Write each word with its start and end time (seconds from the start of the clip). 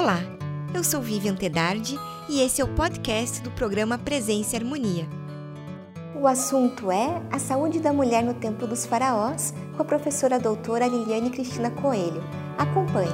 Olá, 0.00 0.20
eu 0.72 0.84
sou 0.84 1.00
Vivian 1.00 1.34
Tedardi 1.34 1.98
e 2.28 2.40
esse 2.40 2.60
é 2.60 2.64
o 2.64 2.72
podcast 2.72 3.42
do 3.42 3.50
programa 3.50 3.98
Presença 3.98 4.54
e 4.54 4.56
Harmonia. 4.60 5.04
O 6.14 6.24
assunto 6.28 6.88
é 6.88 7.20
a 7.32 7.38
saúde 7.40 7.80
da 7.80 7.92
mulher 7.92 8.22
no 8.22 8.32
tempo 8.32 8.64
dos 8.64 8.86
faraós, 8.86 9.52
com 9.74 9.82
a 9.82 9.84
professora 9.84 10.38
doutora 10.38 10.86
Liliane 10.86 11.30
Cristina 11.30 11.68
Coelho. 11.72 12.22
Acompanhe. 12.56 13.10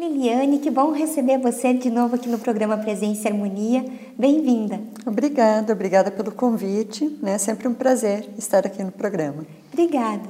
Liliane, 0.00 0.58
que 0.58 0.68
bom 0.68 0.90
receber 0.90 1.38
você 1.38 1.72
de 1.72 1.88
novo 1.88 2.16
aqui 2.16 2.28
no 2.28 2.40
programa 2.40 2.76
Presença 2.76 3.28
e 3.28 3.30
Harmonia. 3.30 3.84
Bem-vinda. 4.18 4.80
Obrigada, 5.06 5.72
obrigada 5.72 6.10
pelo 6.10 6.32
convite. 6.32 7.20
É 7.22 7.38
sempre 7.38 7.68
um 7.68 7.74
prazer 7.74 8.28
estar 8.36 8.66
aqui 8.66 8.82
no 8.82 8.90
programa. 8.90 9.46
Obrigada. 9.72 10.28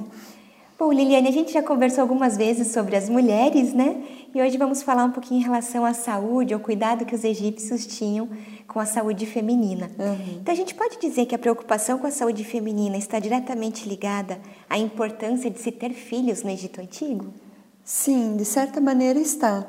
Bom, 0.79 0.91
Liliane, 0.93 1.27
a 1.27 1.31
gente 1.31 1.51
já 1.51 1.63
conversou 1.63 2.03
algumas 2.03 2.37
vezes 2.37 2.67
sobre 2.67 2.95
as 2.95 3.09
mulheres, 3.09 3.73
né? 3.73 3.99
E 4.33 4.39
hoje 4.39 4.59
vamos 4.59 4.83
falar 4.83 5.05
um 5.05 5.11
pouquinho 5.11 5.39
em 5.41 5.43
relação 5.43 5.83
à 5.83 5.91
saúde, 5.91 6.53
ao 6.53 6.59
cuidado 6.59 7.03
que 7.03 7.15
os 7.15 7.23
egípcios 7.23 7.87
tinham 7.87 8.29
com 8.67 8.79
a 8.79 8.85
saúde 8.85 9.25
feminina. 9.25 9.89
Uhum. 9.97 10.37
Então, 10.39 10.53
a 10.53 10.55
gente 10.57 10.75
pode 10.75 10.99
dizer 10.99 11.25
que 11.25 11.33
a 11.33 11.39
preocupação 11.39 11.97
com 11.97 12.05
a 12.05 12.11
saúde 12.11 12.43
feminina 12.43 12.95
está 12.95 13.17
diretamente 13.17 13.89
ligada 13.89 14.39
à 14.69 14.77
importância 14.77 15.49
de 15.49 15.59
se 15.59 15.71
ter 15.71 15.93
filhos 15.93 16.43
no 16.43 16.51
Egito 16.51 16.79
Antigo? 16.79 17.33
Sim, 17.83 18.37
de 18.37 18.45
certa 18.45 18.79
maneira 18.79 19.19
está 19.19 19.65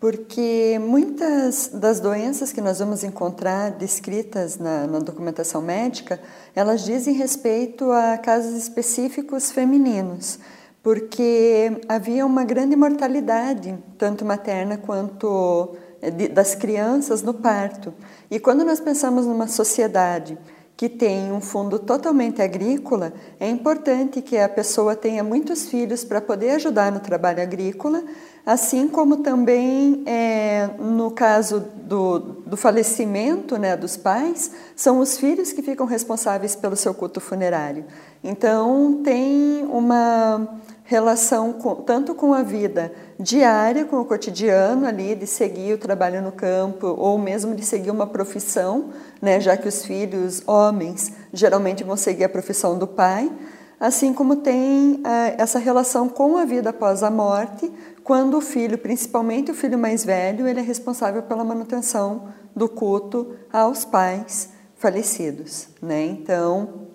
porque 0.00 0.80
muitas 0.80 1.68
das 1.68 2.00
doenças 2.00 2.54
que 2.54 2.60
nós 2.62 2.78
vamos 2.78 3.04
encontrar 3.04 3.72
descritas 3.72 4.56
na, 4.56 4.86
na, 4.86 4.98
documentação 4.98 5.60
médica, 5.60 6.18
elas 6.56 6.82
dizem 6.86 7.14
respeito 7.14 7.92
a 7.92 8.16
casos 8.16 8.56
específicos 8.56 9.52
femininos, 9.52 10.38
porque 10.82 11.82
havia 11.86 12.24
uma 12.24 12.44
grande 12.44 12.74
mortalidade, 12.74 13.78
tanto 13.98 14.24
materna 14.24 14.78
quanto 14.78 15.76
eh, 16.00 16.28
das 16.28 16.54
crianças 16.54 17.20
no 17.20 17.34
parto. 17.34 17.92
E 18.30 18.40
quando 18.40 18.64
nós 18.64 18.80
pensamos 18.80 19.26
numa 19.26 19.48
sociedade 19.48 20.38
que 20.80 20.88
tem 20.88 21.30
um 21.30 21.42
fundo 21.42 21.78
totalmente 21.78 22.40
agrícola, 22.40 23.12
é 23.38 23.46
importante 23.50 24.22
que 24.22 24.38
a 24.38 24.48
pessoa 24.48 24.96
tenha 24.96 25.22
muitos 25.22 25.66
filhos 25.66 26.04
para 26.04 26.22
poder 26.22 26.52
ajudar 26.52 26.90
no 26.90 27.00
trabalho 27.00 27.42
agrícola, 27.42 28.02
assim 28.46 28.88
como 28.88 29.18
também 29.18 30.02
é, 30.06 30.70
no 30.78 31.10
caso 31.10 31.60
do, 31.60 32.18
do 32.18 32.56
falecimento 32.56 33.58
né, 33.58 33.76
dos 33.76 33.98
pais, 33.98 34.52
são 34.74 35.00
os 35.00 35.18
filhos 35.18 35.52
que 35.52 35.60
ficam 35.60 35.84
responsáveis 35.84 36.56
pelo 36.56 36.76
seu 36.76 36.94
culto 36.94 37.20
funerário. 37.20 37.84
Então, 38.24 39.02
tem 39.04 39.66
uma 39.70 40.48
relação 40.90 41.52
com, 41.52 41.76
tanto 41.76 42.16
com 42.16 42.34
a 42.34 42.42
vida 42.42 42.92
diária, 43.16 43.84
com 43.84 44.00
o 44.00 44.04
cotidiano 44.04 44.84
ali, 44.84 45.14
de 45.14 45.24
seguir 45.24 45.74
o 45.74 45.78
trabalho 45.78 46.20
no 46.20 46.32
campo, 46.32 46.88
ou 46.98 47.16
mesmo 47.16 47.54
de 47.54 47.64
seguir 47.64 47.92
uma 47.92 48.08
profissão, 48.08 48.90
né, 49.22 49.38
já 49.38 49.56
que 49.56 49.68
os 49.68 49.84
filhos 49.84 50.42
homens 50.48 51.12
geralmente 51.32 51.84
vão 51.84 51.96
seguir 51.96 52.24
a 52.24 52.28
profissão 52.28 52.76
do 52.76 52.88
pai, 52.88 53.30
assim 53.78 54.12
como 54.12 54.34
tem 54.34 55.00
eh, 55.06 55.36
essa 55.38 55.60
relação 55.60 56.08
com 56.08 56.36
a 56.36 56.44
vida 56.44 56.70
após 56.70 57.04
a 57.04 57.10
morte, 57.10 57.70
quando 58.02 58.36
o 58.36 58.40
filho, 58.40 58.76
principalmente 58.76 59.52
o 59.52 59.54
filho 59.54 59.78
mais 59.78 60.04
velho, 60.04 60.48
ele 60.48 60.58
é 60.58 60.62
responsável 60.62 61.22
pela 61.22 61.44
manutenção 61.44 62.30
do 62.54 62.68
culto 62.68 63.36
aos 63.52 63.84
pais 63.84 64.50
falecidos, 64.76 65.68
né? 65.80 66.04
Então, 66.04 66.88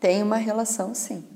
tem 0.00 0.22
uma 0.22 0.36
relação 0.36 0.94
sim. 0.94 1.33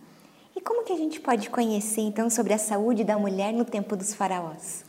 E 0.59 0.61
como 0.61 0.83
que 0.83 0.92
a 0.92 0.97
gente 0.97 1.20
pode 1.20 1.48
conhecer 1.51 2.01
então 2.01 2.28
sobre 2.28 2.53
a 2.53 2.59
saúde 2.59 3.05
da 3.05 3.17
mulher 3.17 3.53
no 3.53 3.64
tempo 3.64 3.95
dos 3.95 4.12
faraós? 4.12 4.83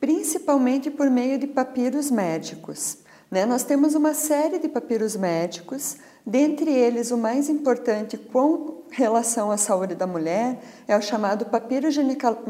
Principalmente 0.00 0.90
por 0.90 1.10
meio 1.10 1.38
de 1.38 1.46
papiros 1.46 2.10
médicos. 2.10 2.96
Né? 3.30 3.44
Nós 3.44 3.62
temos 3.62 3.94
uma 3.94 4.14
série 4.14 4.58
de 4.58 4.70
papiros 4.70 5.14
médicos, 5.14 5.98
dentre 6.24 6.70
eles 6.70 7.10
o 7.10 7.18
mais 7.18 7.50
importante 7.50 8.16
com 8.16 8.84
relação 8.90 9.50
à 9.50 9.58
saúde 9.58 9.94
da 9.94 10.06
mulher 10.06 10.58
é 10.88 10.96
o 10.96 11.02
chamado 11.02 11.44
papiro 11.44 11.88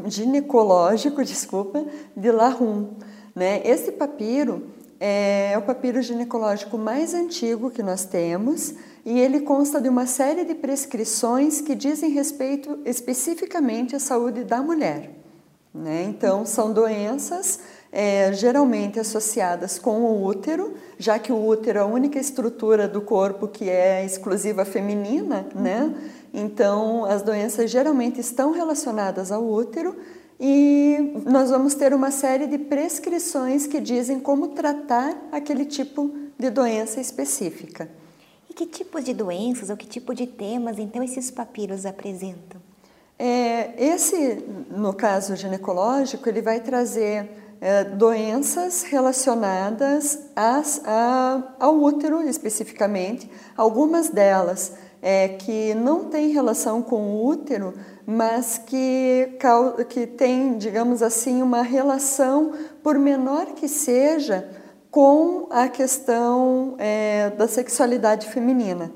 ginecológico, 0.07 1.19
desculpa, 1.27 1.85
de 2.17 2.31
Larum. 2.31 2.91
Né? 3.35 3.61
Esse 3.65 3.91
papiro 3.91 4.71
é 5.01 5.59
o 5.59 5.63
papiro 5.63 6.01
ginecológico 6.01 6.79
mais 6.79 7.13
antigo 7.13 7.73
que 7.73 7.83
nós 7.83 8.05
temos 8.05 8.73
e 9.05 9.19
ele 9.19 9.41
consta 9.41 9.81
de 9.81 9.89
uma 9.89 10.07
série 10.07 10.45
de 10.45 10.55
prescrições 10.55 11.61
que 11.61 11.75
dizem 11.75 12.11
respeito 12.11 12.79
especificamente 12.85 13.97
à 13.97 13.99
saúde 13.99 14.45
da 14.45 14.63
mulher. 14.63 15.11
Né? 15.75 16.05
Então, 16.09 16.45
são 16.45 16.73
doenças 16.73 17.61
é, 17.91 18.33
geralmente 18.33 19.01
associadas 19.01 19.79
com 19.79 20.03
o 20.03 20.25
útero, 20.25 20.75
já 20.99 21.19
que 21.19 21.33
o 21.33 21.47
útero 21.47 21.79
é 21.79 21.83
a 21.83 21.87
única 21.87 22.19
estrutura 22.19 22.87
do 22.87 23.01
corpo 23.01 23.49
que 23.49 23.69
é 23.69 24.05
exclusiva 24.05 24.65
feminina, 24.65 25.47
né? 25.55 25.95
Então, 26.33 27.05
as 27.05 27.23
doenças 27.23 27.71
geralmente 27.71 28.21
estão 28.21 28.53
relacionadas 28.53 29.31
ao 29.33 29.47
útero 29.47 29.97
e 30.41 31.15
nós 31.27 31.51
vamos 31.51 31.75
ter 31.75 31.93
uma 31.95 32.11
série 32.11 32.47
de 32.47 32.59
prescrições 32.59 33.67
que 33.67 33.81
dizem 33.81 34.19
como 34.19 34.49
tratar 34.49 35.15
aquele 35.31 35.65
tipo 35.65 36.11
de 36.39 36.51
doença 36.51 37.01
específica. 37.01 38.02
E 38.53 38.55
que 38.55 38.67
tipos 38.67 39.03
de 39.03 39.15
doenças 39.15 39.71
ou 39.71 39.79
que 39.79 39.87
tipo 39.87 40.15
de 40.15 40.27
temas 40.27 40.79
então 40.79 41.03
esses 41.03 41.31
papiros 41.31 41.87
apresentam? 41.87 42.61
É, 43.19 43.73
esse, 43.83 44.45
no 44.71 44.93
caso 44.93 45.35
ginecológico, 45.35 46.29
ele 46.29 46.43
vai 46.43 46.61
trazer 46.61 47.31
é, 47.63 47.83
doenças 47.83 48.83
relacionadas 48.83 50.19
às, 50.37 50.83
a, 50.85 51.55
ao 51.59 51.81
útero 51.83 52.21
especificamente, 52.29 53.31
algumas 53.57 54.11
delas 54.11 54.75
é, 55.01 55.29
que 55.29 55.73
não 55.73 56.11
têm 56.11 56.29
relação 56.29 56.83
com 56.83 57.01
o 57.01 57.27
útero, 57.27 57.73
mas 58.05 58.59
que, 58.59 59.31
que 59.89 60.07
tem, 60.07 60.59
digamos 60.59 61.03
assim, 61.03 61.41
uma 61.41 61.63
relação, 61.63 62.53
por 62.83 62.99
menor 62.99 63.47
que 63.55 63.67
seja, 63.67 64.47
com 64.93 65.47
a 65.51 65.69
questão 65.69 66.75
é, 66.79 67.31
da 67.31 67.49
sexualidade 67.49 68.29
feminina. 68.29 68.93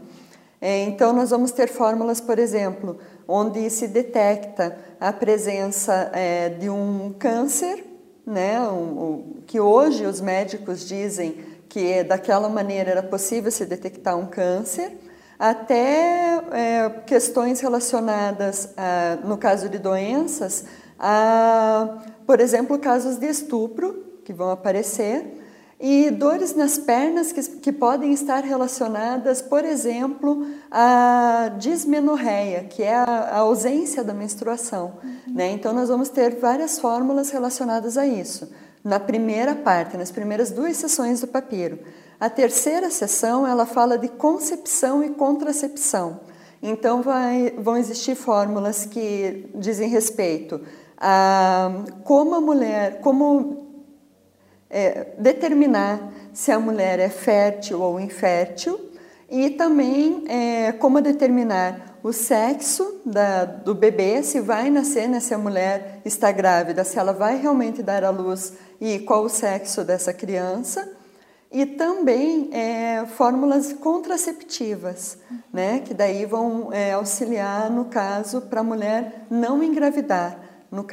É, 0.60 0.82
então, 0.82 1.10
nós 1.14 1.30
vamos 1.30 1.52
ter 1.52 1.68
fórmulas, 1.68 2.20
por 2.20 2.38
exemplo, 2.38 2.98
onde 3.26 3.70
se 3.70 3.88
detecta 3.88 4.76
a 5.00 5.10
presença 5.10 6.10
é, 6.12 6.50
de 6.50 6.68
um 6.68 7.14
câncer, 7.18 7.82
né, 8.26 8.60
um, 8.60 8.74
um, 8.74 9.36
que 9.46 9.58
hoje 9.58 10.04
os 10.04 10.20
médicos 10.20 10.86
dizem 10.86 11.42
que 11.66 12.04
daquela 12.04 12.48
maneira 12.50 12.90
era 12.90 13.02
possível 13.02 13.50
se 13.50 13.64
detectar 13.64 14.18
um 14.18 14.26
câncer, 14.26 14.98
até 15.38 16.42
é, 16.52 16.90
questões 17.06 17.60
relacionadas, 17.60 18.68
a, 18.76 19.16
no 19.24 19.38
caso 19.38 19.66
de 19.70 19.78
doenças, 19.78 20.66
a, 20.98 22.02
por 22.26 22.38
exemplo, 22.38 22.78
casos 22.78 23.16
de 23.16 23.28
estupro 23.28 24.04
que 24.24 24.32
vão 24.34 24.50
aparecer 24.50 25.45
e 25.78 26.10
dores 26.10 26.54
nas 26.54 26.78
pernas 26.78 27.32
que, 27.32 27.42
que 27.58 27.72
podem 27.72 28.12
estar 28.12 28.42
relacionadas, 28.42 29.42
por 29.42 29.64
exemplo, 29.64 30.46
à 30.70 31.52
dismenorreia, 31.58 32.64
que 32.64 32.82
é 32.82 32.94
a, 32.94 33.04
a 33.04 33.38
ausência 33.38 34.02
da 34.02 34.14
menstruação. 34.14 34.94
Uhum. 35.04 35.34
Né? 35.34 35.50
Então, 35.50 35.74
nós 35.74 35.88
vamos 35.88 36.08
ter 36.08 36.36
várias 36.36 36.78
fórmulas 36.78 37.30
relacionadas 37.30 37.98
a 37.98 38.06
isso, 38.06 38.50
na 38.82 38.98
primeira 38.98 39.54
parte, 39.54 39.96
nas 39.98 40.10
primeiras 40.10 40.50
duas 40.50 40.76
sessões 40.78 41.20
do 41.20 41.26
papiro. 41.26 41.78
A 42.18 42.30
terceira 42.30 42.90
sessão, 42.90 43.46
ela 43.46 43.66
fala 43.66 43.98
de 43.98 44.08
concepção 44.08 45.04
e 45.04 45.10
contracepção. 45.10 46.20
Então, 46.62 47.02
vai, 47.02 47.52
vão 47.58 47.76
existir 47.76 48.14
fórmulas 48.14 48.86
que 48.86 49.50
dizem 49.54 49.90
respeito 49.90 50.62
a 50.96 51.70
como 52.02 52.34
a 52.34 52.40
mulher, 52.40 53.00
como 53.02 53.65
é, 54.70 55.08
determinar 55.18 56.12
se 56.32 56.52
a 56.52 56.58
mulher 56.58 56.98
é 56.98 57.08
fértil 57.08 57.80
ou 57.80 57.98
infértil 58.00 58.78
e 59.28 59.50
também 59.50 60.24
é, 60.28 60.72
como 60.72 61.00
determinar 61.00 61.98
o 62.02 62.12
sexo 62.12 63.00
da, 63.04 63.44
do 63.44 63.74
bebê, 63.74 64.22
se 64.22 64.40
vai 64.40 64.70
nascer, 64.70 65.08
né, 65.08 65.18
se 65.18 65.34
a 65.34 65.38
mulher 65.38 66.00
está 66.04 66.30
grávida, 66.30 66.84
se 66.84 66.98
ela 66.98 67.12
vai 67.12 67.36
realmente 67.36 67.82
dar 67.82 68.04
à 68.04 68.10
luz 68.10 68.52
e 68.80 69.00
qual 69.00 69.24
o 69.24 69.28
sexo 69.28 69.82
dessa 69.82 70.12
criança. 70.12 70.88
E 71.50 71.64
também 71.64 72.50
é, 72.52 73.04
fórmulas 73.06 73.72
contraceptivas, 73.72 75.18
né, 75.52 75.80
que 75.80 75.94
daí 75.94 76.24
vão 76.26 76.72
é, 76.72 76.92
auxiliar, 76.92 77.70
no 77.70 77.86
caso, 77.86 78.42
para 78.42 78.60
a 78.60 78.64
mulher 78.64 79.26
não 79.28 79.62
engravidar 79.62 80.45
no 80.76 80.86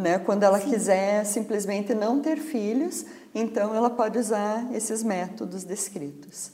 né? 0.00 0.18
Quando 0.18 0.42
ela 0.42 0.58
Sim. 0.58 0.70
quiser 0.70 1.24
simplesmente 1.24 1.94
não 1.94 2.20
ter 2.20 2.38
filhos, 2.38 3.04
então 3.34 3.74
ela 3.74 3.90
pode 3.90 4.18
usar 4.18 4.66
esses 4.74 5.02
métodos 5.02 5.64
descritos. 5.64 6.52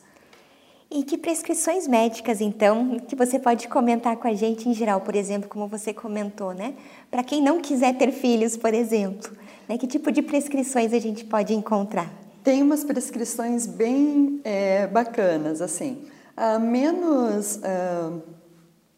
E 0.91 1.03
que 1.03 1.17
prescrições 1.17 1.89
médicas, 1.89 2.41
então, 2.41 2.99
que 3.01 3.17
você 3.17 3.39
pode 3.39 3.67
comentar 3.69 4.17
com 4.17 4.29
a 4.29 4.35
gente 4.35 4.69
em 4.69 4.75
geral, 4.75 5.01
por 5.01 5.17
exemplo, 5.17 5.49
como 5.49 5.67
você 5.67 5.93
comentou, 5.93 6.53
né? 6.53 6.75
Para 7.11 7.25
quem 7.25 7.43
não 7.43 7.61
quiser 7.61 7.97
ter 7.97 8.13
filhos, 8.13 8.57
por 8.57 8.75
exemplo, 8.75 9.31
Né? 9.69 9.79
Que 9.79 9.87
tipo 9.87 10.13
de 10.13 10.21
prescrições 10.21 10.93
a 10.93 10.99
gente 10.99 11.25
pode 11.25 11.55
encontrar? 11.55 12.13
Tem 12.45 12.63
umas 12.63 12.85
prescrições 12.85 13.67
bem 13.67 14.41
é, 14.45 14.87
bacanas, 14.87 15.63
assim. 15.63 16.05
A 16.37 16.59
menos, 16.59 17.61
ah, 17.65 18.13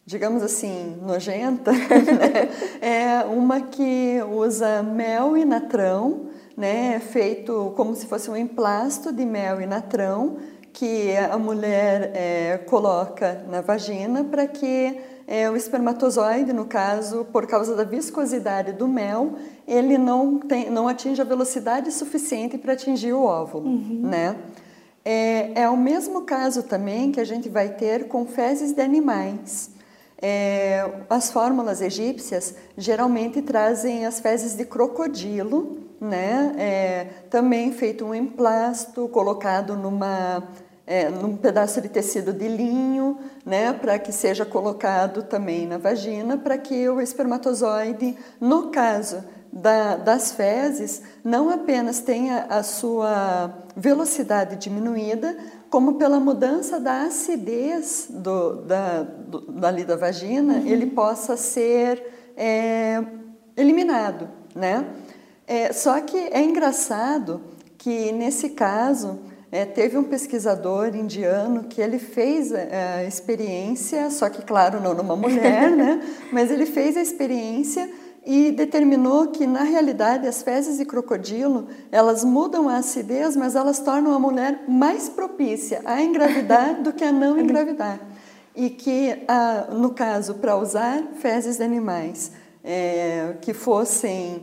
digamos 0.07 0.41
assim, 0.41 0.97
nojenta, 1.01 1.69
né? 1.75 2.49
é 2.81 3.25
uma 3.25 3.59
que 3.59 4.21
usa 4.31 4.81
mel 4.81 5.35
e 5.35 5.43
natrão, 5.43 6.27
né? 6.55 6.97
feito 7.01 7.73
como 7.75 7.93
se 7.93 8.05
fosse 8.05 8.31
um 8.31 8.37
emplasto 8.37 9.11
de 9.11 9.25
mel 9.25 9.59
e 9.59 9.65
natrão, 9.65 10.37
que 10.71 11.13
a 11.17 11.37
mulher 11.37 12.11
é, 12.15 12.57
coloca 12.69 13.43
na 13.49 13.59
vagina 13.59 14.23
para 14.23 14.47
que 14.47 14.97
é, 15.27 15.49
o 15.49 15.57
espermatozoide, 15.57 16.53
no 16.53 16.63
caso, 16.63 17.25
por 17.25 17.45
causa 17.45 17.75
da 17.75 17.83
viscosidade 17.83 18.71
do 18.71 18.87
mel, 18.87 19.33
ele 19.67 19.97
não, 19.97 20.39
tem, 20.39 20.69
não 20.69 20.87
atinge 20.87 21.19
a 21.21 21.25
velocidade 21.25 21.91
suficiente 21.91 22.57
para 22.57 22.71
atingir 22.71 23.11
o 23.11 23.23
óvulo, 23.23 23.67
uhum. 23.67 24.01
né? 24.03 24.37
É, 25.03 25.63
é 25.63 25.69
o 25.69 25.75
mesmo 25.75 26.21
caso 26.21 26.63
também 26.63 27.11
que 27.11 27.19
a 27.19 27.25
gente 27.25 27.49
vai 27.49 27.69
ter 27.69 28.07
com 28.07 28.25
fezes 28.25 28.71
de 28.71 28.81
animais. 28.81 29.75
É, 30.19 30.89
as 31.09 31.31
fórmulas 31.31 31.81
egípcias 31.81 32.55
geralmente 32.75 33.41
trazem 33.41 34.05
as 34.05 34.19
fezes 34.19 34.55
de 34.55 34.65
crocodilo, 34.65 35.77
né? 36.01 36.55
É, 36.57 37.05
também 37.29 37.71
feito 37.71 38.05
um 38.05 38.15
emplasto, 38.15 39.07
colocado 39.09 39.75
numa 39.75 40.43
é, 40.87 41.09
num 41.09 41.35
pedaço 41.35 41.81
de 41.81 41.89
tecido 41.89 42.31
de 42.31 42.47
linho, 42.47 43.19
né, 43.45 43.73
para 43.73 43.99
que 43.99 44.13
seja 44.13 44.45
colocado 44.45 45.23
também 45.23 45.67
na 45.67 45.77
vagina, 45.77 46.37
para 46.37 46.57
que 46.57 46.87
o 46.87 47.01
espermatozoide, 47.01 48.15
no 48.39 48.71
caso 48.71 49.21
da, 49.51 49.97
das 49.97 50.31
fezes, 50.31 51.01
não 51.23 51.49
apenas 51.49 51.99
tenha 51.99 52.45
a 52.49 52.63
sua 52.63 53.53
velocidade 53.75 54.55
diminuída, 54.55 55.35
como 55.69 55.95
pela 55.95 56.19
mudança 56.19 56.79
da 56.79 57.03
acidez 57.03 58.07
do, 58.09 58.61
da, 58.61 59.03
do, 59.03 59.41
dali 59.51 59.83
da 59.83 59.95
vagina, 59.95 60.55
uhum. 60.55 60.67
ele 60.67 60.87
possa 60.87 61.35
ser 61.35 62.03
é, 62.35 63.03
eliminado, 63.55 64.29
né? 64.55 64.85
É, 65.45 65.71
só 65.71 65.99
que 66.01 66.17
é 66.17 66.41
engraçado 66.41 67.41
que 67.77 68.11
nesse 68.11 68.49
caso 68.49 69.19
é, 69.51 69.65
teve 69.65 69.97
um 69.97 70.03
pesquisador 70.03 70.95
indiano 70.95 71.63
que 71.63 71.81
ele 71.81 71.99
fez 71.99 72.53
a, 72.53 72.97
a 72.97 73.03
experiência, 73.05 74.09
só 74.09 74.29
que 74.29 74.41
claro 74.41 74.81
não 74.81 74.93
numa 74.93 75.15
mulher, 75.15 75.71
né? 75.75 76.01
Mas 76.31 76.51
ele 76.51 76.65
fez 76.65 76.97
a 76.97 77.01
experiência 77.01 77.89
e 78.29 78.51
determinou 78.51 79.27
que 79.27 79.47
na 79.47 79.63
realidade 79.63 80.27
as 80.27 80.43
fezes 80.43 80.77
de 80.77 80.83
crocodilo 80.83 81.69
elas 81.89 82.25
mudam 82.25 82.67
a 82.67 82.75
acidez, 82.75 83.37
mas 83.37 83.55
elas 83.55 83.79
tornam 83.79 84.13
a 84.13 84.19
mulher 84.19 84.65
mais 84.67 85.07
propícia 85.07 85.81
a 85.85 86.03
engravidar 86.03 86.83
do 86.83 86.91
que 86.91 87.05
a 87.05 87.11
não 87.11 87.39
engravidar. 87.39 88.01
E 88.53 88.69
que, 88.69 89.19
no 89.71 89.91
caso, 89.91 90.35
para 90.35 90.57
usar 90.57 91.01
fezes 91.21 91.55
de 91.55 91.63
animais 91.63 92.33
é, 92.65 93.35
que 93.39 93.53
fossem 93.53 94.41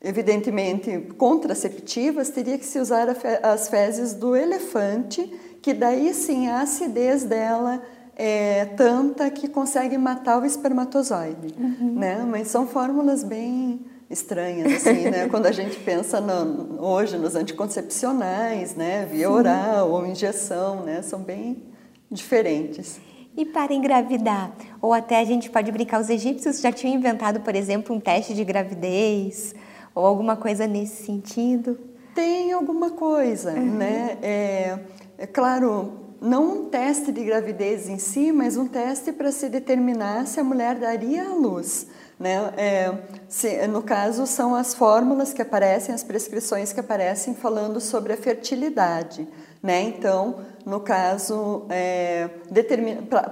evidentemente 0.00 0.98
contraceptivas, 1.18 2.30
teria 2.30 2.56
que 2.56 2.64
se 2.64 2.78
usar 2.78 3.08
as 3.42 3.68
fezes 3.68 4.14
do 4.14 4.34
elefante, 4.34 5.22
que 5.60 5.74
daí 5.74 6.14
sim 6.14 6.48
a 6.48 6.62
acidez 6.62 7.24
dela 7.24 7.82
é 8.16 8.64
tanta 8.64 9.30
que 9.30 9.46
consegue 9.46 9.98
matar 9.98 10.40
o 10.40 10.46
espermatozoide, 10.46 11.54
uhum. 11.58 11.94
né? 11.94 12.26
Mas 12.26 12.48
são 12.48 12.66
fórmulas 12.66 13.22
bem 13.22 13.84
estranhas 14.08 14.72
assim, 14.72 15.10
né? 15.10 15.28
Quando 15.30 15.44
a 15.44 15.52
gente 15.52 15.78
pensa 15.80 16.18
no, 16.18 16.82
hoje 16.82 17.18
nos 17.18 17.34
anticoncepcionais, 17.34 18.74
né? 18.74 19.04
Via 19.04 19.26
sim. 19.26 19.32
oral 19.32 19.90
ou 19.90 20.06
injeção, 20.06 20.82
né? 20.82 21.02
São 21.02 21.20
bem 21.20 21.62
diferentes. 22.10 22.98
E 23.36 23.44
para 23.44 23.74
engravidar? 23.74 24.50
Ou 24.80 24.94
até 24.94 25.20
a 25.20 25.24
gente 25.24 25.50
pode 25.50 25.70
brincar, 25.70 26.00
os 26.00 26.08
egípcios 26.08 26.60
já 26.62 26.72
tinham 26.72 26.94
inventado, 26.94 27.40
por 27.40 27.54
exemplo, 27.54 27.94
um 27.94 28.00
teste 28.00 28.32
de 28.32 28.42
gravidez 28.44 29.54
ou 29.94 30.06
alguma 30.06 30.36
coisa 30.36 30.66
nesse 30.66 31.04
sentido? 31.04 31.78
Tem 32.14 32.50
alguma 32.52 32.92
coisa, 32.92 33.52
uhum. 33.52 33.74
né? 33.74 34.16
É, 34.22 34.78
é 35.18 35.26
claro, 35.26 36.05
não 36.26 36.58
um 36.58 36.68
teste 36.68 37.12
de 37.12 37.22
gravidez 37.22 37.88
em 37.88 37.98
si, 37.98 38.32
mas 38.32 38.56
um 38.56 38.66
teste 38.66 39.12
para 39.12 39.30
se 39.30 39.48
determinar 39.48 40.26
se 40.26 40.40
a 40.40 40.44
mulher 40.44 40.74
daria 40.74 41.22
à 41.22 41.32
luz. 41.32 41.86
Né? 42.18 42.52
É, 42.56 42.92
se, 43.28 43.66
no 43.68 43.80
caso, 43.82 44.26
são 44.26 44.54
as 44.54 44.74
fórmulas 44.74 45.32
que 45.32 45.40
aparecem, 45.40 45.94
as 45.94 46.02
prescrições 46.02 46.72
que 46.72 46.80
aparecem 46.80 47.34
falando 47.34 47.80
sobre 47.80 48.12
a 48.12 48.16
fertilidade. 48.16 49.28
Né? 49.62 49.82
Então, 49.82 50.40
no 50.64 50.80
caso, 50.80 51.64
é, 51.70 52.28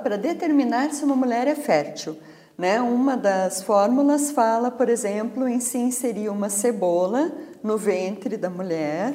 para 0.03 0.17
determinar 0.17 0.93
se 0.93 1.05
uma 1.05 1.17
mulher 1.17 1.49
é 1.49 1.55
fértil, 1.55 2.17
né? 2.57 2.81
Uma 2.81 3.17
das 3.17 3.63
fórmulas 3.63 4.31
fala, 4.31 4.71
por 4.71 4.89
exemplo, 4.89 5.49
em 5.49 5.59
se 5.59 5.77
inserir 5.77 6.29
uma 6.29 6.49
cebola 6.49 7.33
no 7.61 7.77
ventre 7.77 8.37
da 8.37 8.49
mulher 8.49 9.13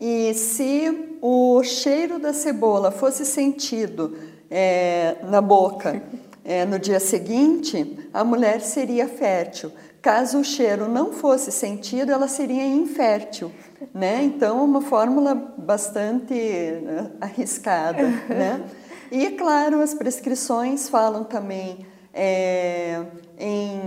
e 0.00 0.32
se 0.32 1.09
o 1.20 1.62
cheiro 1.62 2.18
da 2.18 2.32
cebola 2.32 2.90
fosse 2.90 3.24
sentido 3.24 4.16
é, 4.50 5.16
na 5.22 5.40
boca 5.40 6.02
é, 6.44 6.64
no 6.64 6.78
dia 6.78 6.98
seguinte, 6.98 8.08
a 8.12 8.24
mulher 8.24 8.60
seria 8.60 9.06
fértil. 9.06 9.70
Caso 10.02 10.38
o 10.40 10.44
cheiro 10.44 10.88
não 10.88 11.12
fosse 11.12 11.52
sentido, 11.52 12.10
ela 12.10 12.26
seria 12.26 12.64
infértil. 12.66 13.52
Né? 13.94 14.24
Então, 14.24 14.64
uma 14.64 14.80
fórmula 14.80 15.34
bastante 15.34 16.34
né, 16.34 17.10
arriscada. 17.20 18.02
Né? 18.28 18.64
E, 19.12 19.30
claro, 19.32 19.80
as 19.80 19.92
prescrições 19.92 20.88
falam 20.88 21.24
também 21.24 21.86
é, 22.14 23.02
em, 23.38 23.80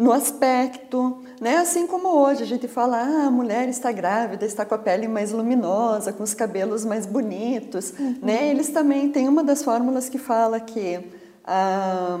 no 0.00 0.12
aspecto, 0.12 1.18
né? 1.40 1.58
assim 1.58 1.86
como 1.86 2.08
hoje 2.08 2.42
a 2.42 2.46
gente 2.46 2.66
fala, 2.66 2.96
ah, 2.96 3.26
a 3.26 3.30
mulher 3.30 3.68
está 3.68 3.92
grávida, 3.92 4.46
está 4.46 4.64
com 4.64 4.74
a 4.74 4.78
pele 4.78 5.06
mais 5.06 5.30
luminosa, 5.30 6.12
com 6.12 6.22
os 6.22 6.32
cabelos 6.32 6.84
mais 6.84 7.04
bonitos, 7.04 7.92
uhum. 7.98 8.16
né? 8.22 8.48
eles 8.48 8.70
também 8.70 9.10
têm 9.10 9.28
uma 9.28 9.44
das 9.44 9.62
fórmulas 9.62 10.08
que 10.08 10.18
fala 10.18 10.58
que 10.58 11.00
a, 11.44 12.18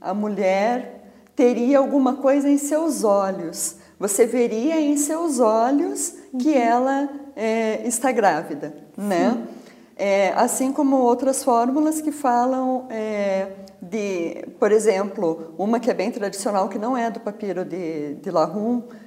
a 0.00 0.14
mulher 0.14 1.02
teria 1.34 1.78
alguma 1.78 2.14
coisa 2.16 2.48
em 2.48 2.58
seus 2.58 3.02
olhos, 3.02 3.76
você 3.98 4.24
veria 4.24 4.80
em 4.80 4.96
seus 4.96 5.40
olhos 5.40 6.14
que 6.38 6.50
uhum. 6.50 6.60
ela 6.60 7.08
é, 7.34 7.82
está 7.86 8.12
grávida, 8.12 8.72
né? 8.96 9.36
É, 9.98 10.32
assim 10.34 10.72
como 10.72 10.96
outras 10.96 11.42
fórmulas 11.42 12.02
que 12.02 12.12
falam 12.12 12.86
é, 12.90 13.48
de, 13.80 14.44
por 14.60 14.70
exemplo, 14.70 15.54
uma 15.56 15.80
que 15.80 15.90
é 15.90 15.94
bem 15.94 16.10
tradicional, 16.10 16.68
que 16.68 16.78
não 16.78 16.94
é 16.94 17.10
do 17.10 17.18
papiro 17.20 17.64
de, 17.64 18.14
de 18.16 18.30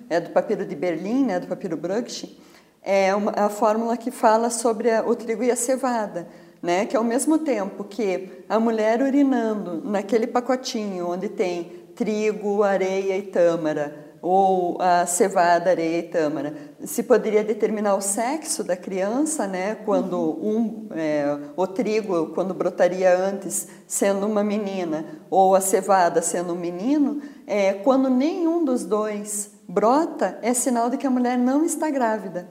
é 0.09 0.19
do 0.19 0.31
papiro 0.31 0.65
de 0.65 0.75
Berlim, 0.75 1.25
né, 1.25 1.39
do 1.39 1.45
papiro 1.45 1.77
Bruch, 1.77 2.35
é 2.81 3.13
uma, 3.13 3.31
a 3.35 3.49
fórmula 3.49 3.95
que 3.97 4.09
fala 4.09 4.49
sobre 4.49 4.89
a, 4.89 5.05
o 5.05 5.15
trigo 5.15 5.43
e 5.43 5.51
a 5.51 5.55
cevada, 5.55 6.27
né, 6.59 6.87
que 6.87 6.97
ao 6.97 7.03
mesmo 7.03 7.37
tempo 7.37 7.83
que 7.83 8.43
a 8.49 8.59
mulher 8.59 9.03
urinando 9.03 9.87
naquele 9.87 10.25
pacotinho 10.25 11.07
onde 11.07 11.29
tem 11.29 11.65
trigo, 11.95 12.63
areia 12.63 13.15
e 13.15 13.21
tâmara, 13.21 14.08
ou 14.21 14.77
a 14.81 15.05
cevada, 15.05 15.69
areia 15.69 15.99
e 15.99 16.03
tâmara. 16.03 16.53
Se 16.83 17.03
poderia 17.03 17.43
determinar 17.43 17.95
o 17.95 18.01
sexo 18.01 18.63
da 18.63 18.75
criança, 18.75 19.47
né? 19.47 19.75
Quando 19.85 20.17
um, 20.17 20.87
é, 20.91 21.37
o 21.55 21.65
trigo, 21.65 22.27
quando 22.27 22.53
brotaria 22.53 23.17
antes, 23.17 23.67
sendo 23.87 24.25
uma 24.25 24.43
menina, 24.43 25.05
ou 25.29 25.55
a 25.55 25.61
cevada 25.61 26.21
sendo 26.21 26.53
um 26.53 26.57
menino, 26.57 27.21
é, 27.47 27.73
quando 27.73 28.09
nenhum 28.09 28.63
dos 28.63 28.85
dois 28.85 29.51
brota, 29.67 30.39
é 30.41 30.53
sinal 30.53 30.89
de 30.89 30.97
que 30.97 31.07
a 31.07 31.11
mulher 31.11 31.37
não 31.37 31.63
está 31.63 31.89
grávida. 31.89 32.47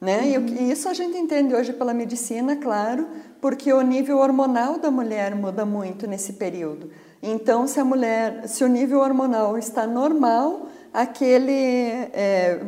Né? 0.00 0.38
Uhum. 0.38 0.46
E 0.46 0.72
isso 0.72 0.88
a 0.88 0.94
gente 0.94 1.18
entende 1.18 1.54
hoje 1.54 1.74
pela 1.74 1.92
medicina, 1.92 2.56
claro, 2.56 3.06
porque 3.40 3.70
o 3.70 3.82
nível 3.82 4.18
hormonal 4.18 4.78
da 4.78 4.90
mulher 4.90 5.34
muda 5.34 5.66
muito 5.66 6.06
nesse 6.06 6.34
período. 6.34 6.90
Então, 7.22 7.66
se 7.66 7.78
a 7.78 7.84
mulher, 7.84 8.48
se 8.48 8.64
o 8.64 8.68
nível 8.68 9.00
hormonal 9.00 9.58
está 9.58 9.86
normal, 9.86 10.68
aquele, 10.92 12.10
é, 12.12 12.60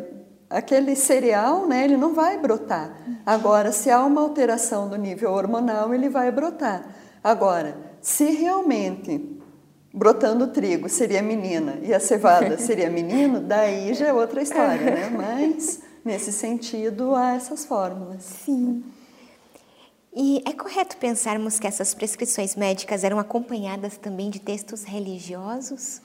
aquele 0.49 0.95
cereal, 0.95 1.67
né, 1.67 1.85
ele 1.85 1.97
não 1.97 2.15
vai 2.15 2.39
brotar. 2.39 2.97
Agora, 3.25 3.73
se 3.73 3.91
há 3.91 4.05
uma 4.05 4.21
alteração 4.21 4.89
do 4.89 4.97
nível 4.97 5.33
hormonal, 5.33 5.95
ele 5.95 6.09
vai 6.09 6.31
brotar. 6.31 6.85
Agora, 7.23 7.77
se 8.01 8.31
realmente 8.31 9.41
brotando 9.93 10.49
trigo 10.49 10.89
seria 10.89 11.23
menina 11.23 11.79
e 11.83 11.93
a 11.93 12.01
cevada 12.01 12.57
seria 12.59 12.91
menino, 12.91 13.41
daí 13.41 13.93
já 13.95 14.09
é 14.09 14.13
outra 14.13 14.43
história, 14.43 14.91
né? 14.91 15.11
Mas, 15.15 15.81
nesse 16.05 16.33
sentido, 16.33 17.15
há 17.15 17.35
essas 17.35 17.65
fórmulas. 17.65 18.23
Sim. 18.23 18.83
E 20.15 20.43
é 20.45 20.53
correto 20.53 20.97
pensarmos 20.99 21.59
que 21.59 21.67
essas 21.67 21.95
prescrições 21.95 22.55
médicas 22.55 23.03
eram 23.03 23.19
acompanhadas 23.19 23.97
também 23.97 24.29
de 24.29 24.41
textos 24.41 24.85
religiosos? 24.85 26.03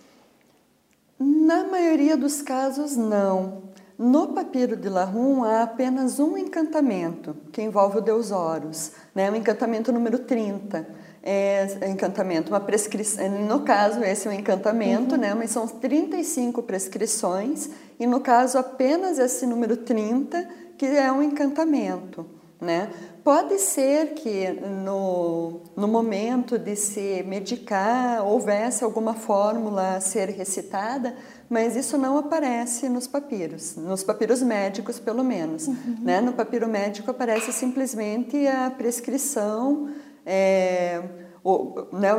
Na 1.47 1.63
maioria 1.63 2.17
dos 2.17 2.41
casos, 2.41 2.97
não. 2.97 3.63
No 3.97 4.33
papiro 4.33 4.75
de 4.75 4.89
Lahun 4.89 5.45
há 5.45 5.63
apenas 5.63 6.19
um 6.19 6.37
encantamento, 6.37 7.37
que 7.53 7.61
envolve 7.61 7.99
o 7.99 8.01
deus 8.01 8.31
Horus, 8.31 8.91
né? 9.15 9.31
o 9.31 9.35
encantamento 9.37 9.89
número 9.93 10.19
30. 10.19 10.85
É, 11.23 11.87
encantamento, 11.89 12.51
uma 12.51 12.59
prescrição, 12.59 13.29
no 13.29 13.61
caso 13.61 14.03
esse 14.03 14.27
é 14.27 14.31
um 14.31 14.33
encantamento, 14.33 15.15
uhum. 15.15 15.21
né? 15.21 15.33
mas 15.33 15.51
são 15.51 15.65
35 15.65 16.61
prescrições, 16.63 17.69
e 17.97 18.05
no 18.05 18.19
caso 18.19 18.57
apenas 18.57 19.17
esse 19.17 19.45
número 19.45 19.77
30, 19.77 20.45
que 20.77 20.85
é 20.85 21.09
um 21.09 21.23
encantamento. 21.23 22.25
Né? 22.59 22.89
Pode 23.23 23.59
ser 23.59 24.15
que 24.15 24.49
no, 24.83 25.61
no 25.75 25.87
momento 25.87 26.57
de 26.57 26.75
se 26.75 27.23
medicar 27.27 28.25
houvesse 28.25 28.83
alguma 28.83 29.13
fórmula 29.13 29.95
a 29.95 30.01
ser 30.01 30.29
recitada, 30.29 31.15
mas 31.49 31.75
isso 31.75 31.97
não 31.97 32.17
aparece 32.17 32.89
nos 32.89 33.07
papiros, 33.07 33.75
nos 33.75 34.03
papiros 34.03 34.41
médicos 34.41 34.99
pelo 34.99 35.23
menos. 35.23 35.67
Uhum. 35.67 35.97
Né? 36.01 36.21
No 36.21 36.33
papiro 36.33 36.67
médico 36.67 37.11
aparece 37.11 37.53
simplesmente 37.53 38.47
a 38.47 38.69
prescrição, 38.69 39.89
é, 40.25 41.01
o, 41.43 41.85
né, 41.93 42.09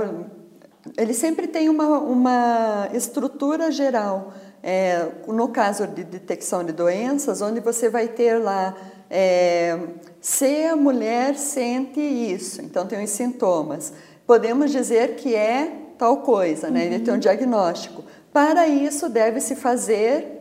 ele 0.97 1.13
sempre 1.13 1.47
tem 1.47 1.69
uma, 1.69 1.99
uma 1.99 2.89
estrutura 2.95 3.71
geral. 3.71 4.33
É, 4.63 5.13
no 5.29 5.49
caso 5.49 5.87
de 5.87 6.03
detecção 6.03 6.65
de 6.65 6.73
doenças, 6.73 7.41
onde 7.41 7.61
você 7.61 7.89
vai 7.89 8.09
ter 8.09 8.39
lá 8.39 8.75
é, 9.11 9.79
se 10.21 10.65
a 10.65 10.77
mulher 10.77 11.37
sente 11.37 12.01
isso, 12.01 12.61
então 12.61 12.87
tem 12.87 13.03
os 13.03 13.11
sintomas, 13.11 13.93
podemos 14.27 14.71
dizer 14.71 15.17
que 15.17 15.35
é 15.35 15.73
tal 15.97 16.19
coisa, 16.19 16.71
né? 16.71 16.87
Ele 16.87 17.01
tem 17.01 17.11
um 17.11 17.15
uhum. 17.15 17.21
diagnóstico. 17.21 18.05
Para 18.33 18.69
isso 18.69 19.09
deve-se 19.09 19.57
fazer 19.57 20.39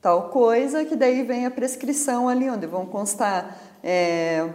tal 0.00 0.28
coisa, 0.28 0.84
que 0.84 0.94
daí 0.94 1.22
vem 1.22 1.46
a 1.46 1.50
prescrição 1.50 2.28
ali, 2.28 2.50
onde 2.50 2.66
vão 2.66 2.84
constar 2.84 3.58
é, 3.82 4.46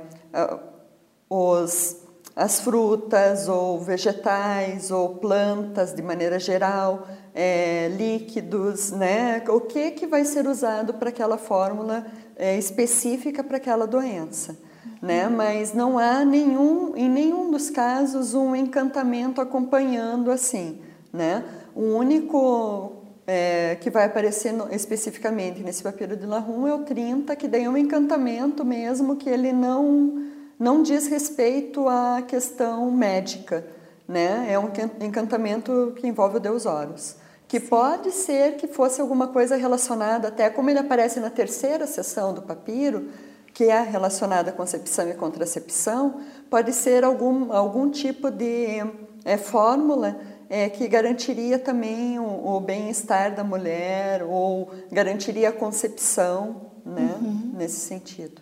os, 1.30 1.98
as 2.36 2.60
frutas 2.62 3.48
ou 3.48 3.80
vegetais 3.80 4.92
ou 4.92 5.16
plantas 5.16 5.94
de 5.94 6.02
maneira 6.02 6.40
geral, 6.40 7.08
é, 7.34 7.88
líquidos, 7.96 8.92
né? 8.92 9.44
O 9.50 9.62
que 9.62 9.92
que 9.92 10.06
vai 10.06 10.24
ser 10.24 10.48
usado 10.48 10.94
para 10.94 11.10
aquela 11.10 11.38
fórmula 11.38 12.06
é, 12.36 12.58
específica 12.58 13.44
para 13.44 13.58
aquela 13.58 13.86
doença. 13.86 14.58
Né? 15.02 15.28
Mas 15.30 15.74
não 15.74 16.00
há 16.00 16.26
nenhum, 16.26 16.96
em 16.96 17.10
nenhum 17.10 17.52
dos 17.52 17.70
casos 17.70 18.34
um 18.34 18.56
encantamento 18.56 19.42
acompanhando 19.42 20.32
assim. 20.32 20.82
Né? 21.12 21.44
O 21.80 21.96
único 21.96 22.92
é, 23.26 23.78
que 23.80 23.90
vai 23.90 24.04
aparecer 24.04 24.52
no, 24.52 24.68
especificamente 24.70 25.64
nesse 25.64 25.82
papiro 25.82 26.18
de 26.18 26.26
Lahun 26.26 26.68
é 26.68 26.74
o 26.74 26.80
30, 26.80 27.34
que 27.38 27.48
daí 27.48 27.64
é 27.64 27.70
um 27.70 27.78
encantamento 27.78 28.66
mesmo 28.66 29.16
que 29.16 29.30
ele 29.30 29.54
não, 29.54 30.22
não 30.60 30.84
diz 30.84 31.08
respeito 31.08 31.88
à 31.88 32.22
questão 32.22 32.92
médica. 32.92 33.66
Né? 34.06 34.48
É 34.52 34.60
um 34.60 34.70
encantamento 35.00 35.94
que 35.96 36.06
envolve 36.06 36.36
o 36.36 36.40
Deus 36.42 36.66
Horus 36.66 37.16
que 37.48 37.62
pode 37.62 38.12
ser 38.12 38.58
que 38.58 38.68
fosse 38.68 39.00
alguma 39.00 39.30
coisa 39.30 39.56
relacionada, 39.56 40.28
até 40.28 40.50
como 40.52 40.70
ele 40.70 40.80
aparece 40.80 41.20
na 41.20 41.32
terceira 41.32 41.88
sessão 41.88 42.32
do 42.32 42.44
papiro, 42.44 43.08
que 43.54 43.64
é 43.64 43.82
relacionada 43.82 44.52
à 44.52 44.54
concepção 44.54 45.10
e 45.10 45.14
contracepção, 45.16 46.20
pode 46.48 46.74
ser 46.74 47.04
algum, 47.04 47.52
algum 47.52 47.90
tipo 47.90 48.30
de 48.30 48.84
é, 49.26 49.36
fórmula 49.36 50.20
é, 50.50 50.68
que 50.68 50.88
garantiria 50.88 51.60
também 51.60 52.20
o, 52.20 52.56
o 52.56 52.60
bem-estar 52.60 53.36
da 53.36 53.44
mulher 53.44 54.24
ou 54.24 54.72
garantiria 54.92 55.50
a 55.50 55.52
concepção, 55.52 56.72
né, 56.84 57.16
uhum. 57.22 57.52
nesse 57.54 57.80
sentido. 57.82 58.42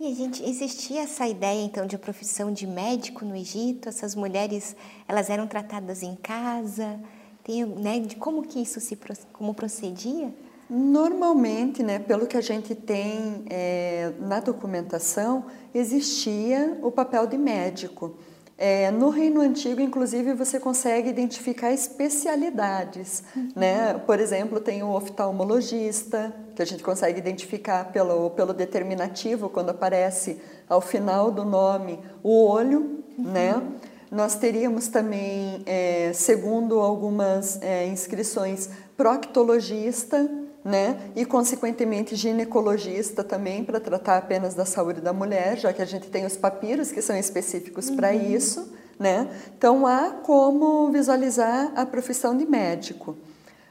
E 0.00 0.10
a 0.10 0.14
gente 0.14 0.42
existia 0.42 1.02
essa 1.02 1.26
ideia 1.28 1.62
então 1.62 1.86
de 1.86 1.96
profissão 1.96 2.52
de 2.52 2.66
médico 2.66 3.24
no 3.24 3.36
Egito? 3.36 3.88
Essas 3.88 4.14
mulheres 4.14 4.74
elas 5.06 5.30
eram 5.30 5.46
tratadas 5.46 6.02
em 6.02 6.16
casa? 6.16 6.98
Tem, 7.44 7.64
né, 7.64 8.00
de 8.00 8.16
como 8.16 8.42
que 8.42 8.60
isso 8.60 8.80
se 8.80 8.98
como 9.32 9.54
procedia? 9.54 10.32
Normalmente, 10.68 11.82
né, 11.82 11.98
pelo 11.98 12.26
que 12.26 12.38
a 12.38 12.40
gente 12.40 12.74
tem 12.74 13.44
é, 13.50 14.12
na 14.18 14.40
documentação, 14.40 15.44
existia 15.74 16.78
o 16.82 16.90
papel 16.90 17.26
de 17.26 17.36
médico. 17.36 18.16
É, 18.56 18.90
no 18.90 19.08
Reino 19.08 19.40
Antigo, 19.40 19.80
inclusive, 19.80 20.32
você 20.32 20.60
consegue 20.60 21.08
identificar 21.08 21.72
especialidades. 21.72 23.24
Uhum. 23.34 23.48
Né? 23.56 23.94
Por 24.06 24.20
exemplo, 24.20 24.60
tem 24.60 24.82
o 24.82 24.90
oftalmologista, 24.90 26.32
que 26.54 26.62
a 26.62 26.64
gente 26.64 26.82
consegue 26.82 27.18
identificar 27.18 27.90
pelo, 27.90 28.30
pelo 28.30 28.52
determinativo, 28.52 29.48
quando 29.48 29.70
aparece 29.70 30.40
ao 30.68 30.80
final 30.80 31.32
do 31.32 31.44
nome 31.44 31.98
o 32.22 32.46
olho. 32.46 33.02
Uhum. 33.18 33.32
Né? 33.32 33.62
Nós 34.08 34.36
teríamos 34.36 34.86
também, 34.86 35.62
é, 35.66 36.12
segundo 36.14 36.78
algumas 36.78 37.60
é, 37.60 37.88
inscrições, 37.88 38.70
proctologista, 38.96 40.30
né? 40.64 41.10
E, 41.14 41.26
consequentemente, 41.26 42.16
ginecologista 42.16 43.22
também, 43.22 43.62
para 43.62 43.78
tratar 43.78 44.16
apenas 44.16 44.54
da 44.54 44.64
saúde 44.64 45.00
da 45.00 45.12
mulher, 45.12 45.58
já 45.58 45.72
que 45.72 45.82
a 45.82 45.84
gente 45.84 46.08
tem 46.08 46.24
os 46.24 46.36
papiros 46.36 46.90
que 46.90 47.02
são 47.02 47.16
específicos 47.16 47.90
uhum. 47.90 47.96
para 47.96 48.14
isso, 48.14 48.72
né? 48.98 49.28
Então, 49.56 49.86
há 49.86 50.10
como 50.22 50.90
visualizar 50.90 51.72
a 51.76 51.84
profissão 51.84 52.34
de 52.34 52.46
médico. 52.46 53.16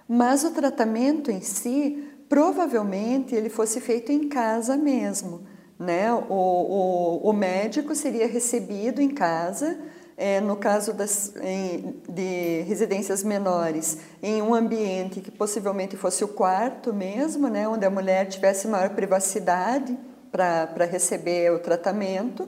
Mas 0.07 0.43
o 0.43 0.51
tratamento 0.51 1.31
em 1.31 1.41
si, 1.41 2.03
provavelmente, 2.29 3.33
ele 3.33 3.49
fosse 3.49 3.81
feito 3.81 4.11
em 4.11 4.29
casa 4.29 4.77
mesmo, 4.77 5.41
né? 5.79 6.13
O, 6.13 6.33
o, 7.23 7.29
o 7.29 7.33
médico 7.33 7.95
seria 7.95 8.27
recebido 8.27 9.01
em 9.01 9.09
casa, 9.09 9.79
é, 10.17 10.39
no 10.39 10.55
caso 10.55 10.93
das, 10.93 11.33
em, 11.41 11.95
de 12.07 12.61
residências 12.67 13.23
menores, 13.23 13.97
em 14.21 14.41
um 14.41 14.53
ambiente 14.53 15.21
que 15.21 15.31
possivelmente 15.31 15.97
fosse 15.97 16.23
o 16.23 16.27
quarto 16.27 16.93
mesmo, 16.93 17.47
né, 17.47 17.67
onde 17.67 17.85
a 17.85 17.89
mulher 17.89 18.27
tivesse 18.27 18.67
maior 18.67 18.89
privacidade 18.91 19.97
para 20.31 20.85
receber 20.85 21.51
o 21.51 21.59
tratamento. 21.59 22.47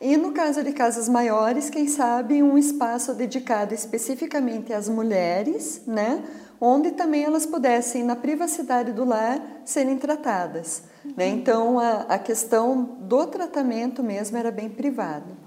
E 0.00 0.16
no 0.16 0.32
caso 0.32 0.62
de 0.62 0.72
casas 0.72 1.08
maiores, 1.08 1.70
quem 1.70 1.88
sabe 1.88 2.42
um 2.42 2.58
espaço 2.58 3.14
dedicado 3.14 3.72
especificamente 3.72 4.72
às 4.72 4.88
mulheres, 4.88 5.82
né, 5.86 6.22
onde 6.60 6.92
também 6.92 7.24
elas 7.24 7.46
pudessem, 7.46 8.04
na 8.04 8.16
privacidade 8.16 8.92
do 8.92 9.04
lar, 9.04 9.40
serem 9.64 9.96
tratadas. 9.96 10.82
Né? 11.04 11.10
Uhum. 11.10 11.14
Né? 11.16 11.28
Então, 11.28 11.78
a, 11.78 12.00
a 12.08 12.18
questão 12.18 12.82
do 13.00 13.26
tratamento 13.26 14.02
mesmo 14.02 14.36
era 14.36 14.50
bem 14.50 14.68
privada. 14.68 15.45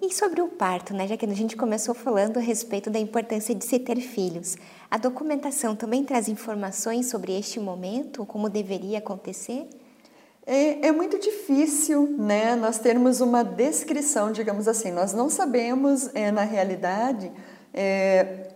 E 0.00 0.14
sobre 0.14 0.40
o 0.40 0.46
parto, 0.46 0.94
né? 0.94 1.08
Já 1.08 1.16
que 1.16 1.26
a 1.26 1.34
gente 1.34 1.56
começou 1.56 1.92
falando 1.92 2.36
a 2.36 2.40
respeito 2.40 2.88
da 2.88 3.00
importância 3.00 3.52
de 3.52 3.64
se 3.64 3.80
ter 3.80 3.96
filhos, 3.96 4.56
a 4.88 4.96
documentação 4.96 5.74
também 5.74 6.04
traz 6.04 6.28
informações 6.28 7.10
sobre 7.10 7.36
este 7.36 7.58
momento, 7.58 8.24
como 8.24 8.48
deveria 8.48 8.98
acontecer? 8.98 9.68
É, 10.46 10.86
é, 10.86 10.92
muito 10.92 11.18
difícil, 11.18 12.14
né? 12.16 12.54
Nós 12.54 12.78
termos 12.78 13.20
uma 13.20 13.42
descrição, 13.42 14.30
digamos 14.30 14.68
assim. 14.68 14.92
Nós 14.92 15.12
não 15.12 15.28
sabemos, 15.28 16.08
é, 16.14 16.30
na 16.30 16.44
realidade, 16.44 17.32
é, 17.74 18.46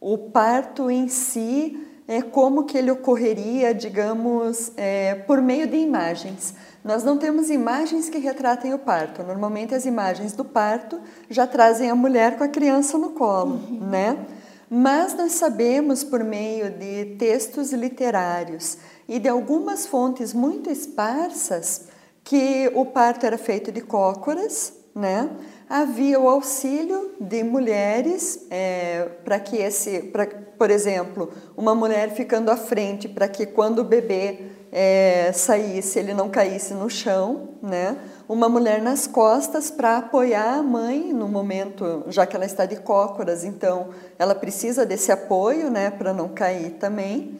o 0.00 0.18
parto 0.18 0.90
em 0.90 1.06
si, 1.06 1.78
é, 2.08 2.22
como 2.22 2.64
que 2.64 2.76
ele 2.76 2.90
ocorreria, 2.90 3.72
digamos, 3.72 4.72
é, 4.76 5.14
por 5.14 5.40
meio 5.40 5.68
de 5.68 5.76
imagens. 5.76 6.54
Nós 6.88 7.04
não 7.04 7.18
temos 7.18 7.50
imagens 7.50 8.08
que 8.08 8.16
retratem 8.16 8.72
o 8.72 8.78
parto. 8.78 9.22
Normalmente 9.22 9.74
as 9.74 9.84
imagens 9.84 10.32
do 10.32 10.42
parto 10.42 10.98
já 11.28 11.46
trazem 11.46 11.90
a 11.90 11.94
mulher 11.94 12.38
com 12.38 12.44
a 12.44 12.48
criança 12.48 12.96
no 12.96 13.10
colo, 13.10 13.60
uhum. 13.68 13.88
né? 13.90 14.26
Mas 14.70 15.14
nós 15.14 15.32
sabemos 15.32 16.02
por 16.02 16.24
meio 16.24 16.70
de 16.70 17.16
textos 17.18 17.74
literários 17.74 18.78
e 19.06 19.18
de 19.18 19.28
algumas 19.28 19.86
fontes 19.86 20.32
muito 20.32 20.70
esparsas 20.70 21.88
que 22.24 22.72
o 22.74 22.86
parto 22.86 23.26
era 23.26 23.36
feito 23.36 23.70
de 23.70 23.82
cócoras, 23.82 24.72
né? 24.94 25.28
Havia 25.68 26.18
o 26.18 26.26
auxílio 26.26 27.10
de 27.20 27.44
mulheres 27.44 28.46
é, 28.48 29.10
para 29.26 29.38
que 29.38 29.58
esse, 29.58 30.04
pra, 30.04 30.24
por 30.24 30.70
exemplo, 30.70 31.30
uma 31.54 31.74
mulher 31.74 32.14
ficando 32.14 32.50
à 32.50 32.56
frente 32.56 33.06
para 33.06 33.28
que 33.28 33.44
quando 33.44 33.80
o 33.80 33.84
bebê 33.84 34.56
é, 34.70 35.32
saísse, 35.32 35.98
ele 35.98 36.12
não 36.12 36.28
caísse 36.28 36.74
no 36.74 36.90
chão, 36.90 37.48
né? 37.62 37.96
Uma 38.28 38.48
mulher 38.48 38.82
nas 38.82 39.06
costas 39.06 39.70
para 39.70 39.98
apoiar 39.98 40.58
a 40.58 40.62
mãe 40.62 41.12
no 41.12 41.26
momento, 41.26 42.04
já 42.08 42.26
que 42.26 42.36
ela 42.36 42.44
está 42.44 42.66
de 42.66 42.76
cócoras, 42.76 43.44
então 43.44 43.88
ela 44.18 44.34
precisa 44.34 44.84
desse 44.84 45.10
apoio, 45.10 45.70
né, 45.70 45.90
para 45.90 46.12
não 46.12 46.28
cair 46.28 46.72
também. 46.72 47.38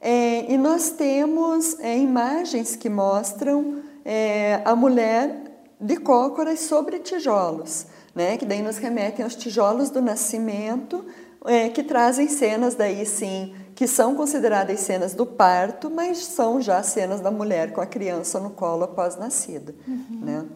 É, 0.00 0.52
e 0.52 0.58
nós 0.58 0.90
temos 0.90 1.80
é, 1.80 1.96
imagens 1.96 2.76
que 2.76 2.90
mostram 2.90 3.82
é, 4.04 4.60
a 4.64 4.76
mulher 4.76 5.34
de 5.80 5.96
cócoras 5.96 6.60
sobre 6.60 6.98
tijolos, 6.98 7.86
né, 8.14 8.36
que 8.36 8.44
daí 8.44 8.60
nos 8.60 8.76
remetem 8.76 9.24
aos 9.24 9.34
tijolos 9.34 9.88
do 9.88 10.02
nascimento, 10.02 11.04
é, 11.46 11.70
que 11.70 11.82
trazem 11.82 12.28
cenas 12.28 12.74
daí 12.74 13.06
sim 13.06 13.54
que 13.76 13.86
são 13.86 14.14
consideradas 14.14 14.80
cenas 14.80 15.12
do 15.12 15.26
parto, 15.26 15.90
mas 15.90 16.24
são 16.24 16.62
já 16.62 16.82
cenas 16.82 17.20
da 17.20 17.30
mulher 17.30 17.72
com 17.72 17.82
a 17.82 17.86
criança 17.86 18.40
no 18.40 18.48
colo 18.48 18.84
após 18.84 19.16
nascida. 19.16 19.74
Uhum. 19.86 20.20
Né? 20.22 20.46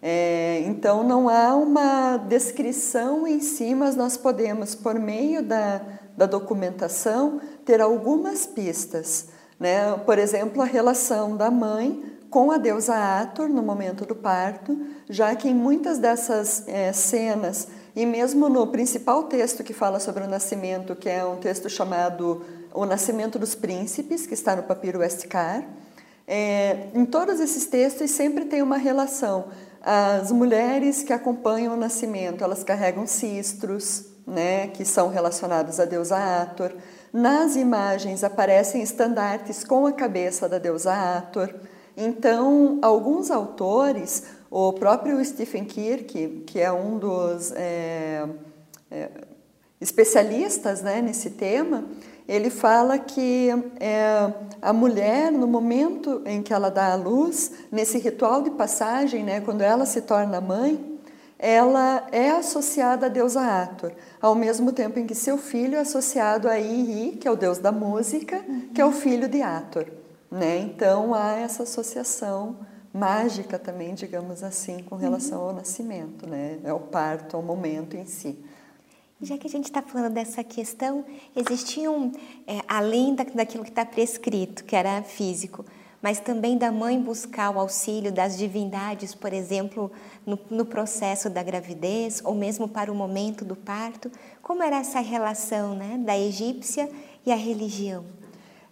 É, 0.00 0.62
então, 0.64 1.04
não 1.04 1.28
há 1.28 1.54
uma 1.54 2.16
descrição 2.16 3.26
em 3.26 3.38
si, 3.38 3.74
mas 3.74 3.94
nós 3.94 4.16
podemos, 4.16 4.74
por 4.74 4.98
meio 4.98 5.42
da, 5.42 5.82
da 6.16 6.24
documentação, 6.24 7.38
ter 7.66 7.82
algumas 7.82 8.46
pistas. 8.46 9.26
Né? 9.58 9.92
Por 10.06 10.18
exemplo, 10.18 10.62
a 10.62 10.64
relação 10.64 11.36
da 11.36 11.50
mãe 11.50 12.02
com 12.30 12.50
a 12.50 12.56
deusa 12.56 12.94
Ator 13.20 13.50
no 13.50 13.62
momento 13.62 14.06
do 14.06 14.14
parto, 14.14 14.78
já 15.06 15.34
que 15.36 15.50
em 15.50 15.54
muitas 15.54 15.98
dessas 15.98 16.66
é, 16.66 16.94
cenas, 16.94 17.68
e 17.94 18.06
mesmo 18.06 18.48
no 18.48 18.68
principal 18.68 19.24
texto 19.24 19.62
que 19.62 19.74
fala 19.74 20.00
sobre 20.00 20.24
o 20.24 20.28
nascimento, 20.28 20.96
que 20.96 21.10
é 21.10 21.22
um 21.22 21.36
texto 21.36 21.68
chamado 21.68 22.42
O 22.72 22.84
Nascimento 22.86 23.38
dos 23.38 23.54
Príncipes, 23.54 24.26
que 24.26 24.34
está 24.34 24.54
no 24.54 24.62
papiro 24.62 25.00
Westcar, 25.00 25.64
é, 26.26 26.88
em 26.94 27.04
todos 27.04 27.40
esses 27.40 27.66
textos 27.66 28.12
sempre 28.12 28.44
tem 28.44 28.62
uma 28.62 28.76
relação. 28.76 29.46
As 29.82 30.30
mulheres 30.30 31.02
que 31.02 31.12
acompanham 31.12 31.74
o 31.74 31.76
nascimento, 31.76 32.44
elas 32.44 32.62
carregam 32.62 33.06
cistros, 33.06 34.04
né, 34.26 34.68
que 34.68 34.84
são 34.84 35.08
relacionados 35.08 35.80
à 35.80 35.84
deusa 35.84 36.42
Ator. 36.42 36.72
Nas 37.12 37.56
imagens 37.56 38.22
aparecem 38.22 38.82
estandartes 38.82 39.64
com 39.64 39.86
a 39.86 39.92
cabeça 39.92 40.48
da 40.48 40.58
deusa 40.58 40.92
Ator. 40.92 41.52
Então, 41.96 42.78
alguns 42.82 43.30
autores, 43.30 44.22
o 44.48 44.72
próprio 44.72 45.22
Stephen 45.24 45.64
Kirk, 45.64 46.44
que 46.46 46.60
é 46.60 46.70
um 46.70 46.98
dos 46.98 47.50
é, 47.52 48.24
é, 48.90 49.08
especialistas 49.80 50.82
né, 50.82 51.02
nesse 51.02 51.30
tema, 51.30 51.84
ele 52.30 52.48
fala 52.48 52.96
que 52.96 53.48
é, 53.80 54.32
a 54.62 54.72
mulher, 54.72 55.32
no 55.32 55.48
momento 55.48 56.22
em 56.24 56.40
que 56.40 56.54
ela 56.54 56.70
dá 56.70 56.92
à 56.92 56.94
luz, 56.94 57.50
nesse 57.72 57.98
ritual 57.98 58.40
de 58.40 58.50
passagem, 58.50 59.24
né, 59.24 59.40
quando 59.40 59.62
ela 59.62 59.84
se 59.84 60.00
torna 60.00 60.40
mãe, 60.40 61.00
ela 61.36 62.06
é 62.12 62.30
associada 62.30 63.06
a 63.06 63.08
deusa 63.08 63.40
Ator, 63.40 63.90
ao 64.22 64.36
mesmo 64.36 64.70
tempo 64.70 65.00
em 65.00 65.08
que 65.08 65.14
seu 65.14 65.36
filho 65.36 65.74
é 65.74 65.80
associado 65.80 66.48
a 66.48 66.56
Iri, 66.56 67.16
que 67.16 67.26
é 67.26 67.30
o 67.32 67.36
deus 67.36 67.58
da 67.58 67.72
música, 67.72 68.44
que 68.72 68.80
é 68.80 68.86
o 68.86 68.92
filho 68.92 69.28
de 69.28 69.42
Ator. 69.42 69.86
Né? 70.30 70.58
Então 70.58 71.12
há 71.12 71.32
essa 71.32 71.64
associação 71.64 72.58
mágica 72.94 73.58
também, 73.58 73.92
digamos 73.92 74.44
assim, 74.44 74.84
com 74.84 74.94
relação 74.94 75.40
ao 75.40 75.52
nascimento, 75.52 76.28
né? 76.28 76.58
É 76.62 76.72
o 76.72 76.78
parto, 76.78 77.38
o 77.38 77.42
momento 77.42 77.96
em 77.96 78.04
si. 78.04 78.38
Já 79.22 79.36
que 79.36 79.46
a 79.46 79.50
gente 79.50 79.66
está 79.66 79.82
falando 79.82 80.14
dessa 80.14 80.42
questão, 80.42 81.04
existiam, 81.36 82.10
é, 82.46 82.62
além 82.66 83.14
da, 83.14 83.22
daquilo 83.24 83.64
que 83.64 83.70
está 83.70 83.84
prescrito, 83.84 84.64
que 84.64 84.74
era 84.74 85.02
físico, 85.02 85.62
mas 86.00 86.20
também 86.20 86.56
da 86.56 86.72
mãe 86.72 86.98
buscar 86.98 87.50
o 87.50 87.60
auxílio 87.60 88.10
das 88.10 88.38
divindades, 88.38 89.14
por 89.14 89.34
exemplo, 89.34 89.92
no, 90.24 90.38
no, 90.50 90.64
processo 90.64 91.28
da 91.28 91.42
gravidez 91.42 92.22
ou 92.24 92.34
mesmo 92.34 92.66
para 92.66 92.90
o 92.90 92.94
momento 92.94 93.44
do 93.44 93.54
parto. 93.54 94.10
Como 94.42 94.62
era 94.62 94.78
essa 94.78 95.00
relação 95.00 95.74
né, 95.74 95.98
da 95.98 96.18
egípcia 96.18 96.88
e 97.26 97.30
a 97.30 97.36
religião? 97.36 98.19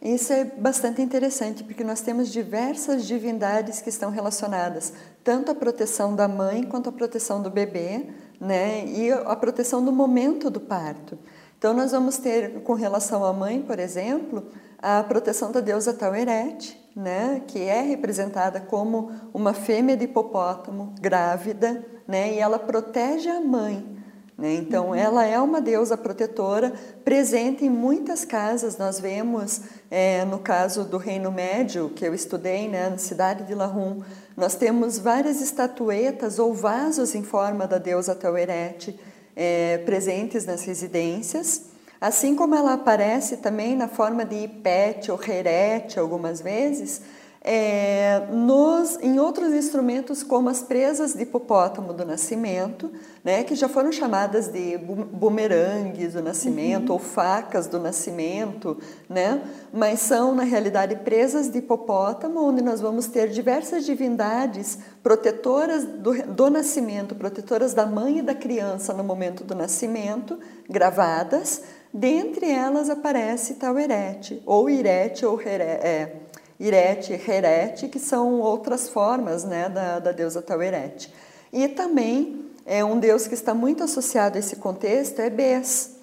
Isso 0.00 0.32
é 0.32 0.44
bastante 0.44 1.02
interessante, 1.02 1.64
porque 1.64 1.82
nós 1.82 2.00
temos 2.00 2.28
diversas 2.28 3.04
divindades 3.04 3.80
que 3.80 3.88
estão 3.88 4.10
relacionadas, 4.10 4.92
tanto 5.24 5.50
à 5.50 5.54
proteção 5.54 6.14
da 6.14 6.28
mãe 6.28 6.62
quanto 6.62 6.88
à 6.88 6.92
proteção 6.92 7.42
do 7.42 7.50
bebê, 7.50 8.06
né? 8.40 8.86
E 8.86 9.10
a 9.10 9.34
proteção 9.34 9.84
do 9.84 9.90
momento 9.90 10.50
do 10.50 10.60
parto. 10.60 11.18
Então, 11.58 11.74
nós 11.74 11.90
vamos 11.90 12.16
ter, 12.16 12.62
com 12.62 12.74
relação 12.74 13.24
à 13.24 13.32
mãe, 13.32 13.60
por 13.60 13.80
exemplo, 13.80 14.46
a 14.80 15.02
proteção 15.02 15.50
da 15.50 15.58
deusa 15.58 15.92
Taueret, 15.92 16.78
né? 16.94 17.42
Que 17.48 17.64
é 17.64 17.82
representada 17.82 18.60
como 18.60 19.10
uma 19.34 19.52
fêmea 19.52 19.96
de 19.96 20.04
hipopótamo 20.04 20.94
grávida, 21.00 21.84
né? 22.06 22.34
E 22.34 22.38
ela 22.38 22.60
protege 22.60 23.28
a 23.28 23.40
mãe 23.40 23.97
né? 24.38 24.54
Então, 24.54 24.90
uhum. 24.90 24.94
ela 24.94 25.24
é 25.24 25.38
uma 25.40 25.60
deusa 25.60 25.96
protetora 25.96 26.72
presente 27.04 27.64
em 27.64 27.68
muitas 27.68 28.24
casas. 28.24 28.78
Nós 28.78 29.00
vemos, 29.00 29.60
é, 29.90 30.24
no 30.24 30.38
caso 30.38 30.84
do 30.84 30.96
Reino 30.96 31.32
Médio, 31.32 31.90
que 31.90 32.06
eu 32.06 32.14
estudei 32.14 32.68
né, 32.68 32.88
na 32.88 32.98
cidade 32.98 33.44
de 33.44 33.54
Lahum, 33.54 34.00
nós 34.36 34.54
temos 34.54 34.96
várias 34.96 35.40
estatuetas 35.40 36.38
ou 36.38 36.54
vasos 36.54 37.16
em 37.16 37.24
forma 37.24 37.66
da 37.66 37.78
deusa 37.78 38.14
Taueret 38.14 38.96
é, 39.34 39.78
presentes 39.78 40.46
nas 40.46 40.62
residências. 40.62 41.64
Assim 42.00 42.36
como 42.36 42.54
ela 42.54 42.74
aparece 42.74 43.38
também 43.38 43.74
na 43.74 43.88
forma 43.88 44.24
de 44.24 44.36
Ipete 44.44 45.10
ou 45.10 45.20
Herete 45.20 45.98
algumas 45.98 46.40
vezes, 46.40 47.02
é, 47.50 48.26
nos, 48.30 48.98
em 49.00 49.18
outros 49.18 49.54
instrumentos, 49.54 50.22
como 50.22 50.50
as 50.50 50.60
presas 50.60 51.14
de 51.14 51.22
hipopótamo 51.22 51.94
do 51.94 52.04
nascimento, 52.04 52.92
né, 53.24 53.42
que 53.42 53.54
já 53.54 53.66
foram 53.66 53.90
chamadas 53.90 54.48
de 54.48 54.76
bumerangues 54.76 56.12
do 56.12 56.22
nascimento 56.22 56.90
uhum. 56.90 56.96
ou 56.96 56.98
facas 56.98 57.66
do 57.66 57.78
nascimento, 57.78 58.76
né, 59.08 59.40
mas 59.72 60.00
são, 60.00 60.34
na 60.34 60.42
realidade, 60.42 60.94
presas 60.96 61.48
de 61.48 61.60
hipopótamo, 61.60 62.38
onde 62.38 62.60
nós 62.60 62.82
vamos 62.82 63.06
ter 63.06 63.30
diversas 63.30 63.86
divindades 63.86 64.78
protetoras 65.02 65.86
do, 65.86 66.12
do 66.26 66.50
nascimento, 66.50 67.14
protetoras 67.14 67.72
da 67.72 67.86
mãe 67.86 68.18
e 68.18 68.22
da 68.22 68.34
criança 68.34 68.92
no 68.92 69.02
momento 69.02 69.42
do 69.42 69.54
nascimento, 69.54 70.38
gravadas. 70.68 71.62
Dentre 71.94 72.50
elas 72.50 72.90
aparece 72.90 73.54
Tauerete, 73.54 74.42
ou 74.44 74.68
Irete, 74.68 75.24
ou 75.24 75.40
Here, 75.40 75.62
é, 75.62 76.16
Irete 76.58 77.12
Herete, 77.12 77.88
que 77.88 77.98
são 77.98 78.40
outras 78.40 78.88
formas 78.88 79.44
né, 79.44 79.68
da, 79.68 79.98
da 79.98 80.12
deusa 80.12 80.42
Tauerete. 80.42 81.12
E 81.52 81.68
também 81.68 82.46
é 82.66 82.84
um 82.84 82.98
deus 82.98 83.26
que 83.26 83.34
está 83.34 83.54
muito 83.54 83.82
associado 83.84 84.36
a 84.36 84.40
esse 84.40 84.56
contexto 84.56 85.20
é 85.20 85.30
Bes, 85.30 85.96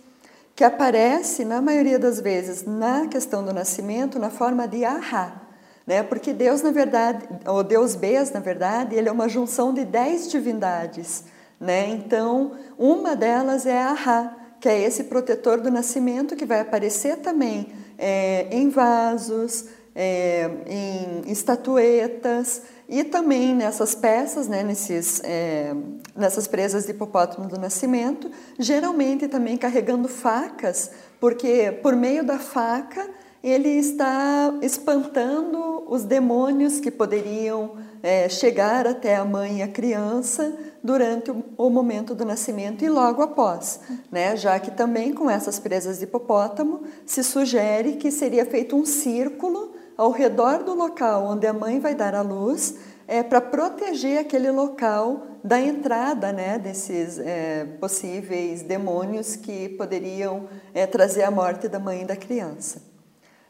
que 0.56 0.64
aparece 0.64 1.44
na 1.44 1.62
maioria 1.62 2.00
das 2.00 2.20
vezes 2.20 2.64
na 2.64 3.08
questão 3.08 3.44
do 3.44 3.54
nascimento 3.54 4.18
na 4.18 4.30
forma 4.30 4.68
de 4.68 4.86
Ahá, 4.86 5.42
né? 5.86 6.02
Porque 6.02 6.34
Deus 6.34 6.62
na 6.62 6.72
verdade, 6.72 7.28
o 7.46 7.62
Deus 7.62 7.94
Bes 7.94 8.32
na 8.32 8.40
verdade, 8.40 8.96
ele 8.96 9.10
é 9.10 9.12
uma 9.12 9.28
junção 9.28 9.74
de 9.74 9.84
dez 9.84 10.32
divindades, 10.32 11.26
né? 11.60 11.90
Então 11.90 12.54
uma 12.80 13.16
delas 13.16 13.66
é 13.66 13.78
Ahá, 13.78 14.36
que 14.60 14.70
é 14.70 14.82
esse 14.82 15.04
protetor 15.04 15.60
do 15.60 15.70
nascimento 15.70 16.36
que 16.36 16.46
vai 16.46 16.62
aparecer 16.62 17.18
também 17.18 17.74
é, 17.98 18.48
em 18.50 18.70
vasos, 18.70 19.66
é, 19.96 20.50
em 20.68 21.32
estatuetas 21.32 22.64
e 22.88 23.04
também 23.04 23.56
nessas 23.56 23.96
peças, 23.96 24.48
né, 24.48 24.62
nesses, 24.62 25.22
é, 25.24 25.74
nessas 26.16 26.48
presas 26.48 26.86
de 26.86 26.92
hipopótamo 26.92 27.48
do 27.48 27.58
nascimento, 27.58 28.30
geralmente 28.60 29.28
também 29.28 29.58
carregando 29.58 30.08
facas, 30.08 30.92
porque 31.20 31.72
por 31.82 31.96
meio 31.96 32.24
da 32.24 32.38
faca 32.38 33.10
ele 33.42 33.70
está 33.70 34.58
espantando 34.62 35.84
os 35.88 36.04
demônios 36.04 36.80
que 36.80 36.90
poderiam 36.90 37.78
é, 38.02 38.28
chegar 38.28 38.88
até 38.88 39.16
a 39.16 39.24
mãe 39.24 39.60
e 39.60 39.62
a 39.62 39.68
criança 39.68 40.56
durante 40.84 41.32
o, 41.56 41.70
momento 41.70 42.16
do 42.16 42.26
nascimento 42.26 42.84
e 42.84 42.90
logo 42.90 43.22
após, 43.22 43.80
né? 44.12 44.36
já 44.36 44.60
que 44.60 44.72
também 44.72 45.14
com 45.14 45.30
essas 45.30 45.60
presas 45.60 46.00
de 46.00 46.06
hipopótamo 46.06 46.84
se 47.06 47.24
sugere 47.24 47.98
que 47.98 48.12
seria 48.12 48.46
feito 48.46 48.76
um 48.76 48.86
círculo 48.86 49.75
ao 49.98 50.12
redor 50.12 50.64
do 50.64 50.74
local 50.74 51.26
onde 51.26 51.48
a 51.48 51.54
mãe 51.54 51.80
vai 51.80 51.96
dar 51.96 52.16
a 52.16 52.22
luz, 52.22 52.76
é 53.08 53.22
para 53.22 53.40
proteger 53.40 54.20
aquele 54.20 54.50
local 54.52 55.28
da 55.44 55.60
entrada 55.60 56.34
né, 56.34 56.58
desses 56.58 57.20
é, 57.20 57.66
possíveis 57.80 58.64
demônios 58.64 59.36
que 59.36 59.70
poderiam 59.70 60.50
é, 60.74 60.88
trazer 60.88 61.24
a 61.24 61.30
morte 61.30 61.68
da 61.68 61.80
mãe 61.80 62.02
e 62.02 62.06
da 62.06 62.16
criança. 62.16 62.82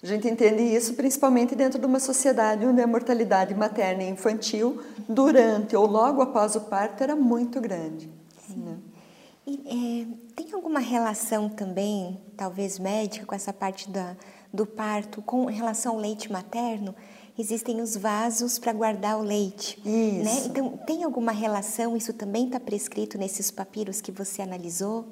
A 0.03 0.05
gente 0.07 0.27
entende 0.27 0.61
isso 0.61 0.93
principalmente 0.93 1.55
dentro 1.55 1.79
de 1.79 1.85
uma 1.85 1.99
sociedade 1.99 2.65
onde 2.65 2.81
a 2.81 2.85
mortalidade 2.85 3.55
materna 3.55 4.03
e 4.03 4.09
infantil 4.09 4.83
durante 5.07 5.75
ou 5.75 5.87
logo 5.87 6.21
após 6.21 6.55
o 6.55 6.61
parto 6.61 7.01
era 7.01 7.15
muito 7.15 7.61
grande. 7.61 8.09
Né? 8.49 8.77
E, 9.47 9.61
é, 9.65 10.33
tem 10.35 10.53
alguma 10.53 10.79
relação 10.79 11.47
também, 11.47 12.19
talvez 12.35 12.77
médica, 12.77 13.25
com 13.25 13.33
essa 13.33 13.53
parte 13.53 13.89
da, 13.89 14.15
do 14.55 14.65
parto 14.65 15.21
com 15.21 15.45
relação 15.45 15.93
ao 15.93 15.99
leite 15.99 16.31
materno, 16.31 16.95
existem 17.37 17.81
os 17.81 17.95
vasos 17.95 18.57
para 18.57 18.73
guardar 18.73 19.19
o 19.19 19.21
leite. 19.21 19.79
Né? 19.83 19.91
Isso. 19.91 20.23
Né? 20.23 20.43
Então, 20.47 20.77
tem 20.87 21.03
alguma 21.03 21.31
relação? 21.31 21.95
Isso 21.95 22.13
também 22.13 22.45
está 22.45 22.59
prescrito 22.59 23.17
nesses 23.17 23.51
papiros 23.51 24.01
que 24.01 24.11
você 24.11 24.41
analisou? 24.41 25.05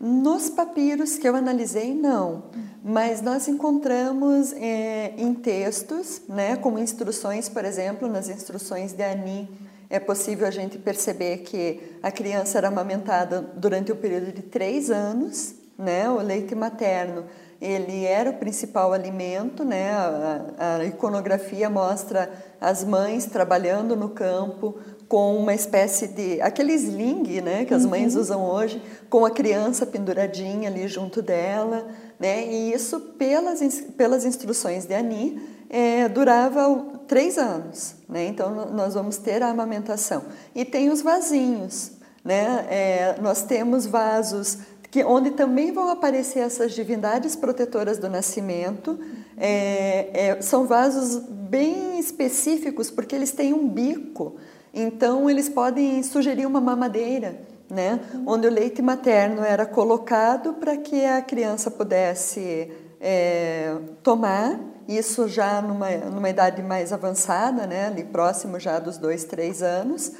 Nos 0.00 0.50
papiros 0.50 1.16
que 1.16 1.28
eu 1.28 1.36
analisei, 1.36 1.94
não, 1.94 2.44
mas 2.82 3.22
nós 3.22 3.46
encontramos 3.46 4.52
é, 4.54 5.14
em 5.16 5.32
textos, 5.32 6.22
né, 6.28 6.56
como 6.56 6.80
instruções, 6.80 7.48
por 7.48 7.64
exemplo, 7.64 8.08
nas 8.08 8.28
instruções 8.28 8.92
de 8.92 9.04
Ani, 9.04 9.48
é 9.88 10.00
possível 10.00 10.48
a 10.48 10.50
gente 10.50 10.78
perceber 10.78 11.38
que 11.38 11.80
a 12.02 12.10
criança 12.10 12.58
era 12.58 12.68
amamentada 12.68 13.40
durante 13.40 13.92
o 13.92 13.96
período 13.96 14.32
de 14.32 14.42
três 14.42 14.90
anos, 14.90 15.54
né, 15.78 16.10
o 16.10 16.20
leite 16.20 16.56
materno 16.56 17.24
ele 17.64 18.04
era 18.04 18.30
o 18.30 18.34
principal 18.34 18.92
alimento, 18.92 19.64
né? 19.64 19.90
A, 19.90 20.76
a, 20.78 20.84
iconografia 20.84 21.70
mostra 21.70 22.30
as 22.60 22.84
mães 22.84 23.24
trabalhando 23.24 23.96
no 23.96 24.10
campo 24.10 24.76
com 25.08 25.36
uma 25.36 25.54
espécie 25.54 26.08
de 26.08 26.40
aquele 26.40 26.74
sling, 26.74 27.40
né, 27.40 27.64
que 27.64 27.74
as 27.74 27.84
mães 27.86 28.14
uhum. 28.14 28.20
usam 28.20 28.42
hoje, 28.42 28.82
com 29.08 29.24
a 29.24 29.30
criança 29.30 29.86
penduradinha 29.86 30.68
ali 30.68 30.88
junto 30.88 31.22
dela, 31.22 31.86
né? 32.18 32.46
E 32.46 32.72
isso 32.72 33.00
pelas 33.00 33.60
pelas 33.96 34.24
instruções 34.24 34.84
de 34.84 34.94
Ani 34.94 35.40
é, 35.70 36.08
durava 36.08 36.84
três 37.06 37.38
anos, 37.38 37.94
né? 38.08 38.26
Então 38.26 38.70
nós 38.72 38.94
vamos 38.94 39.16
ter 39.16 39.42
a 39.42 39.48
amamentação 39.48 40.24
e 40.54 40.64
tem 40.64 40.90
os 40.90 41.00
vasinhos, 41.00 41.92
né? 42.22 42.66
É, 42.68 43.16
nós 43.22 43.42
temos 43.42 43.86
vasos 43.86 44.58
que, 44.94 45.02
onde 45.02 45.32
também 45.32 45.72
vão 45.72 45.88
aparecer 45.88 46.38
essas 46.38 46.70
divindades 46.70 47.34
protetoras 47.34 47.98
do 47.98 48.08
nascimento. 48.08 48.96
É, 49.36 50.28
é, 50.28 50.40
são 50.40 50.68
vasos 50.68 51.16
bem 51.28 51.98
específicos 51.98 52.92
porque 52.92 53.12
eles 53.12 53.32
têm 53.32 53.52
um 53.52 53.66
bico, 53.66 54.36
então 54.72 55.28
eles 55.28 55.48
podem 55.48 56.00
sugerir 56.04 56.46
uma 56.46 56.60
mamadeira, 56.60 57.40
né? 57.68 57.98
Onde 58.24 58.46
o 58.46 58.50
leite 58.50 58.80
materno 58.80 59.42
era 59.42 59.66
colocado 59.66 60.54
para 60.54 60.76
que 60.76 61.04
a 61.04 61.20
criança 61.20 61.72
pudesse 61.72 62.70
é, 63.00 63.76
tomar, 64.00 64.60
isso 64.86 65.26
já 65.26 65.60
numa, 65.60 65.90
numa 65.90 66.30
idade 66.30 66.62
mais 66.62 66.92
avançada, 66.92 67.66
né? 67.66 67.88
Ali 67.88 68.04
próximo 68.04 68.60
já 68.60 68.78
dos 68.78 68.96
dois, 68.96 69.24
três 69.24 69.60
anos. 69.60 70.12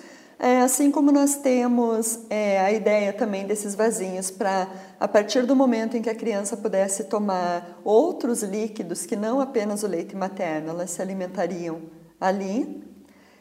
É, 0.45 0.61
assim 0.61 0.91
como 0.91 1.11
nós 1.11 1.37
temos 1.37 2.19
é, 2.29 2.61
a 2.61 2.71
ideia 2.71 3.15
também 3.15 3.47
desses 3.47 3.75
vasinhos 3.75 4.31
para, 4.31 4.69
a 5.01 5.09
partir 5.09 5.47
do 5.47 5.57
momento 5.57 5.97
em 5.97 6.03
que 6.03 6.11
a 6.11 6.15
criança 6.15 6.55
pudesse 6.55 7.05
tomar 7.05 7.81
outros 7.83 8.43
líquidos 8.43 9.07
que 9.07 9.17
não 9.17 9.41
apenas 9.41 9.83
o 9.83 9.87
leite 9.87 10.15
materno, 10.15 10.69
elas 10.69 10.91
se 10.91 11.01
alimentariam 11.01 11.81
ali. 12.21 12.85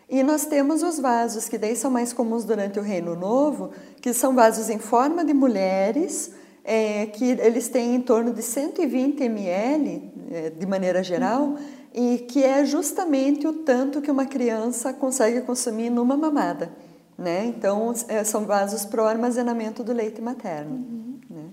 E 0.10 0.24
nós 0.24 0.46
temos 0.46 0.82
os 0.82 0.98
vasos, 0.98 1.50
que 1.50 1.58
daí 1.58 1.76
são 1.76 1.92
mais 1.92 2.14
comuns 2.14 2.46
durante 2.46 2.80
o 2.80 2.82
Reino 2.82 3.18
Novo, 3.18 3.72
que 4.00 4.14
são 4.14 4.34
vasos 4.34 4.70
em 4.70 4.80
forma 4.80 5.26
de 5.26 5.34
mulheres, 5.34 6.32
é, 6.64 7.08
que 7.08 7.32
eles 7.32 7.68
têm 7.68 7.96
em 7.96 8.02
torno 8.02 8.32
de 8.32 8.42
120 8.42 9.24
ml, 9.24 10.10
é, 10.32 10.50
de 10.52 10.66
maneira 10.66 11.04
geral, 11.04 11.58
e 11.94 12.20
que 12.20 12.46
é 12.46 12.64
justamente 12.64 13.46
o 13.46 13.52
tanto 13.52 14.02
que 14.02 14.10
uma 14.10 14.26
criança 14.26 14.94
consegue 14.94 15.42
consumir 15.42 15.90
numa 15.90 16.16
mamada. 16.16 16.72
Né? 17.18 17.46
Então, 17.46 17.94
é, 18.08 18.24
são 18.24 18.46
vasos 18.46 18.86
para 18.86 19.04
o 19.04 19.06
armazenamento 19.06 19.84
do 19.84 19.94
leite 19.94 20.22
materno. 20.22 20.72
Uhum. 20.72 21.20
Né? 21.30 21.50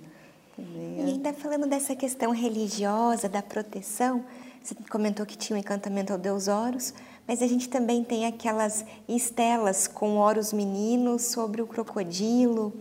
E 0.59 1.03
ainda 1.03 1.33
falando 1.33 1.66
dessa 1.66 1.94
questão 1.96 2.33
religiosa, 2.33 3.29
da 3.29 3.42
proteção, 3.42 4.25
você 4.62 4.75
comentou 4.90 5.25
que 5.25 5.37
tinha 5.37 5.57
o 5.57 5.59
um 5.59 5.61
encantamento 5.61 6.12
ao 6.12 6.18
Deus 6.18 6.49
Horus, 6.49 6.92
mas 7.27 7.42
a 7.42 7.46
gente 7.46 7.68
também 7.68 8.05
tem 8.05 8.27
aquelas 8.27 8.85
estelas 9.09 9.87
com 9.87 10.16
Horus 10.16 10.53
meninos 10.53 11.23
sobre 11.23 11.62
o 11.62 11.66
crocodilo. 11.66 12.73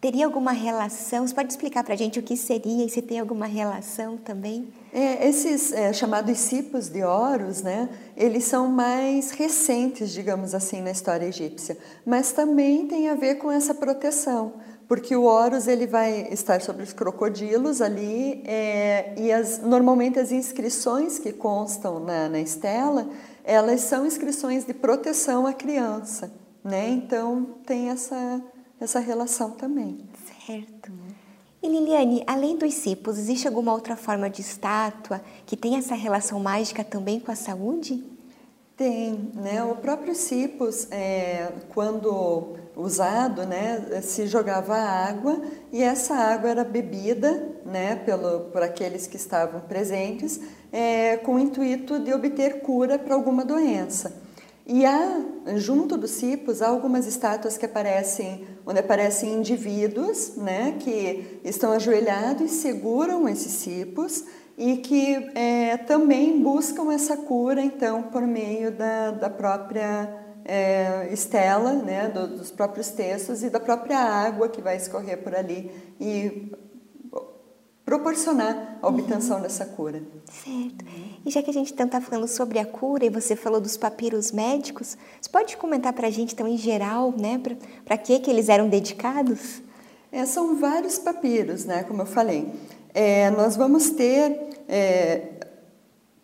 Teria 0.00 0.26
alguma 0.26 0.52
relação? 0.52 1.26
Você 1.26 1.34
pode 1.34 1.50
explicar 1.50 1.82
para 1.82 1.94
a 1.94 1.96
gente 1.96 2.20
o 2.20 2.22
que 2.22 2.36
seria 2.36 2.86
e 2.86 2.88
se 2.88 3.02
tem 3.02 3.18
alguma 3.18 3.46
relação 3.46 4.16
também? 4.16 4.72
É, 4.92 5.28
esses 5.28 5.72
é, 5.72 5.92
chamados 5.92 6.38
cipos 6.38 6.88
de 6.88 7.02
Horus, 7.02 7.62
né, 7.62 7.88
eles 8.16 8.44
são 8.44 8.68
mais 8.68 9.32
recentes, 9.32 10.12
digamos 10.12 10.54
assim, 10.54 10.80
na 10.80 10.92
história 10.92 11.26
egípcia, 11.26 11.76
mas 12.06 12.30
também 12.30 12.86
tem 12.86 13.08
a 13.08 13.16
ver 13.16 13.36
com 13.36 13.50
essa 13.50 13.74
proteção, 13.74 14.52
porque 14.86 15.16
o 15.16 15.24
Horus 15.24 15.66
ele 15.66 15.86
vai 15.86 16.28
estar 16.32 16.60
sobre 16.60 16.84
os 16.84 16.92
crocodilos 16.92 17.82
ali 17.82 18.40
é, 18.46 19.14
e 19.16 19.32
as, 19.32 19.58
normalmente 19.58 20.20
as 20.20 20.30
inscrições 20.30 21.18
que 21.18 21.32
constam 21.32 21.98
na, 21.98 22.28
na 22.28 22.38
estela, 22.38 23.08
elas 23.42 23.80
são 23.80 24.06
inscrições 24.06 24.64
de 24.64 24.74
proteção 24.74 25.44
à 25.44 25.52
criança, 25.52 26.30
né? 26.62 26.88
Então 26.88 27.56
tem 27.66 27.88
essa 27.88 28.40
essa 28.80 29.00
relação 29.00 29.52
também. 29.52 29.98
Certo. 30.46 30.92
E 31.62 31.68
Liliane, 31.68 32.22
além 32.26 32.56
dos 32.56 32.72
cipos, 32.74 33.18
existe 33.18 33.48
alguma 33.48 33.72
outra 33.72 33.96
forma 33.96 34.30
de 34.30 34.40
estátua 34.40 35.20
que 35.44 35.56
tem 35.56 35.76
essa 35.76 35.94
relação 35.94 36.38
mágica 36.38 36.84
também 36.84 37.18
com 37.18 37.32
a 37.32 37.36
saúde? 37.36 38.04
Tem, 38.76 39.32
né? 39.34 39.62
O 39.64 39.74
próprio 39.74 40.14
cipos, 40.14 40.86
é, 40.92 41.52
quando 41.74 42.56
usado, 42.76 43.44
né, 43.44 44.00
se 44.02 44.28
jogava 44.28 44.76
água 44.76 45.42
e 45.72 45.82
essa 45.82 46.14
água 46.14 46.48
era 46.48 46.62
bebida, 46.62 47.56
né, 47.66 47.96
pelo, 47.96 48.50
por 48.52 48.62
aqueles 48.62 49.08
que 49.08 49.16
estavam 49.16 49.60
presentes, 49.62 50.40
é, 50.72 51.16
com 51.16 51.34
o 51.34 51.38
intuito 51.40 51.98
de 51.98 52.12
obter 52.14 52.60
cura 52.60 52.96
para 52.96 53.16
alguma 53.16 53.44
doença. 53.44 54.27
E 54.70 54.84
há, 54.84 55.22
junto 55.56 55.96
dos 55.96 56.10
cipos, 56.10 56.60
algumas 56.60 57.06
estátuas 57.06 57.56
que 57.56 57.64
aparecem, 57.64 58.46
onde 58.66 58.78
aparecem 58.78 59.32
indivíduos, 59.32 60.36
né, 60.36 60.76
que 60.78 61.40
estão 61.42 61.72
ajoelhados 61.72 62.52
e 62.52 62.54
seguram 62.54 63.26
esses 63.26 63.52
cipos 63.52 64.26
e 64.58 64.76
que 64.76 65.30
é, 65.34 65.78
também 65.78 66.42
buscam 66.42 66.92
essa 66.92 67.16
cura, 67.16 67.62
então, 67.62 68.02
por 68.02 68.26
meio 68.26 68.70
da, 68.70 69.12
da 69.12 69.30
própria 69.30 70.14
é, 70.44 71.08
estela, 71.12 71.72
né, 71.72 72.08
do, 72.08 72.26
dos 72.36 72.50
próprios 72.50 72.90
textos 72.90 73.42
e 73.42 73.48
da 73.48 73.58
própria 73.58 73.98
água 73.98 74.50
que 74.50 74.60
vai 74.60 74.76
escorrer 74.76 75.22
por 75.22 75.34
ali 75.34 75.70
e 75.98 76.52
proporcionar 77.88 78.76
a 78.82 78.86
obtenção 78.86 79.38
uhum. 79.38 79.42
dessa 79.42 79.64
cura. 79.64 80.02
Certo. 80.30 80.84
E 81.24 81.30
já 81.30 81.42
que 81.42 81.48
a 81.48 81.52
gente 81.54 81.72
então 81.72 81.86
está 81.86 82.02
falando 82.02 82.28
sobre 82.28 82.58
a 82.58 82.66
cura 82.66 83.06
e 83.06 83.08
você 83.08 83.34
falou 83.34 83.62
dos 83.62 83.78
papiros 83.78 84.30
médicos, 84.30 84.98
você 85.18 85.30
pode 85.30 85.56
comentar 85.56 85.94
para 85.94 86.08
a 86.08 86.10
gente, 86.10 86.34
então, 86.34 86.46
em 86.46 86.58
geral, 86.58 87.14
né, 87.16 87.40
para 87.86 87.96
que, 87.96 88.18
que 88.18 88.30
eles 88.30 88.50
eram 88.50 88.68
dedicados? 88.68 89.62
É, 90.12 90.26
são 90.26 90.56
vários 90.56 90.98
papiros, 90.98 91.64
né, 91.64 91.82
como 91.82 92.02
eu 92.02 92.06
falei. 92.06 92.52
É, 92.92 93.30
nós 93.30 93.56
vamos 93.56 93.88
ter 93.88 94.38
é, 94.68 95.22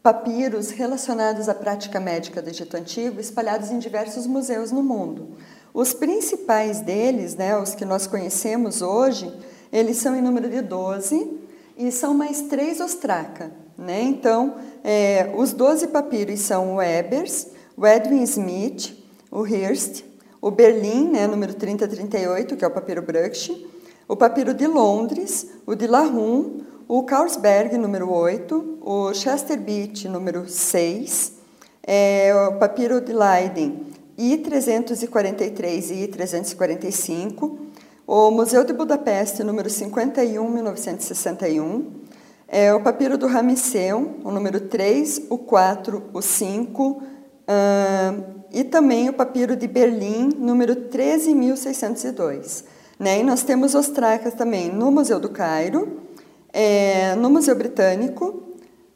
papiros 0.02 0.68
relacionados 0.68 1.48
à 1.48 1.54
prática 1.54 1.98
médica 1.98 2.42
do 2.42 2.50
Egito 2.50 2.76
Antigo 2.76 3.18
espalhados 3.18 3.70
em 3.70 3.78
diversos 3.78 4.26
museus 4.26 4.70
no 4.70 4.82
mundo. 4.82 5.30
Os 5.72 5.94
principais 5.94 6.82
deles, 6.82 7.34
né, 7.36 7.56
os 7.56 7.74
que 7.74 7.86
nós 7.86 8.06
conhecemos 8.06 8.82
hoje, 8.82 9.34
eles 9.72 9.96
são 9.96 10.14
em 10.14 10.20
número 10.20 10.50
de 10.50 10.60
12 10.60 11.43
e 11.76 11.90
são 11.90 12.14
mais 12.14 12.42
três 12.42 12.80
ostraca. 12.80 13.52
Né? 13.76 14.02
Então, 14.02 14.56
é, 14.82 15.32
os 15.36 15.52
12 15.52 15.88
papiros 15.88 16.40
são 16.40 16.76
o 16.76 16.82
Ebers, 16.82 17.48
o 17.76 17.86
Edwin 17.86 18.22
Smith, 18.22 18.96
o 19.30 19.46
Hirst, 19.46 20.04
o 20.40 20.50
Berlim, 20.50 21.10
né, 21.10 21.26
número 21.26 21.54
3038, 21.54 22.56
que 22.56 22.64
é 22.64 22.68
o 22.68 22.70
papiro 22.70 23.02
Bruch, 23.02 23.66
o 24.06 24.14
papiro 24.14 24.54
de 24.54 24.66
Londres, 24.66 25.48
o 25.66 25.74
de 25.74 25.86
Lahun, 25.86 26.60
o 26.86 27.02
Carlsberg, 27.02 27.76
número 27.78 28.12
8, 28.12 28.78
o 28.82 29.14
Chester 29.14 29.58
Beach, 29.58 30.06
número 30.06 30.46
6, 30.46 31.32
é, 31.82 32.32
o 32.48 32.58
papiro 32.58 33.00
de 33.00 33.12
Leiden, 33.12 33.86
I343 34.18 35.90
e 35.90 36.08
I345, 36.08 37.58
o 38.06 38.30
Museu 38.30 38.64
de 38.64 38.72
Budapeste, 38.72 39.42
número 39.42 39.70
51, 39.70 40.48
1961. 40.48 41.90
É, 42.46 42.74
o 42.74 42.80
papiro 42.80 43.16
do 43.16 43.26
Ramseu, 43.26 44.16
o 44.22 44.30
número 44.30 44.60
3, 44.60 45.22
o 45.30 45.38
4, 45.38 46.10
o 46.12 46.20
5. 46.20 47.02
Uh, 47.46 48.34
e 48.52 48.62
também 48.62 49.08
o 49.08 49.12
papiro 49.12 49.56
de 49.56 49.66
Berlim, 49.66 50.28
número 50.38 50.76
13.602. 50.76 52.64
Né? 52.98 53.20
E 53.20 53.22
nós 53.22 53.42
temos 53.42 53.74
os 53.74 53.88
tracas 53.88 54.34
também 54.34 54.70
no 54.70 54.90
Museu 54.90 55.18
do 55.18 55.28
Cairo, 55.28 56.00
é, 56.52 57.16
no 57.16 57.28
Museu 57.28 57.56
Britânico, 57.56 58.42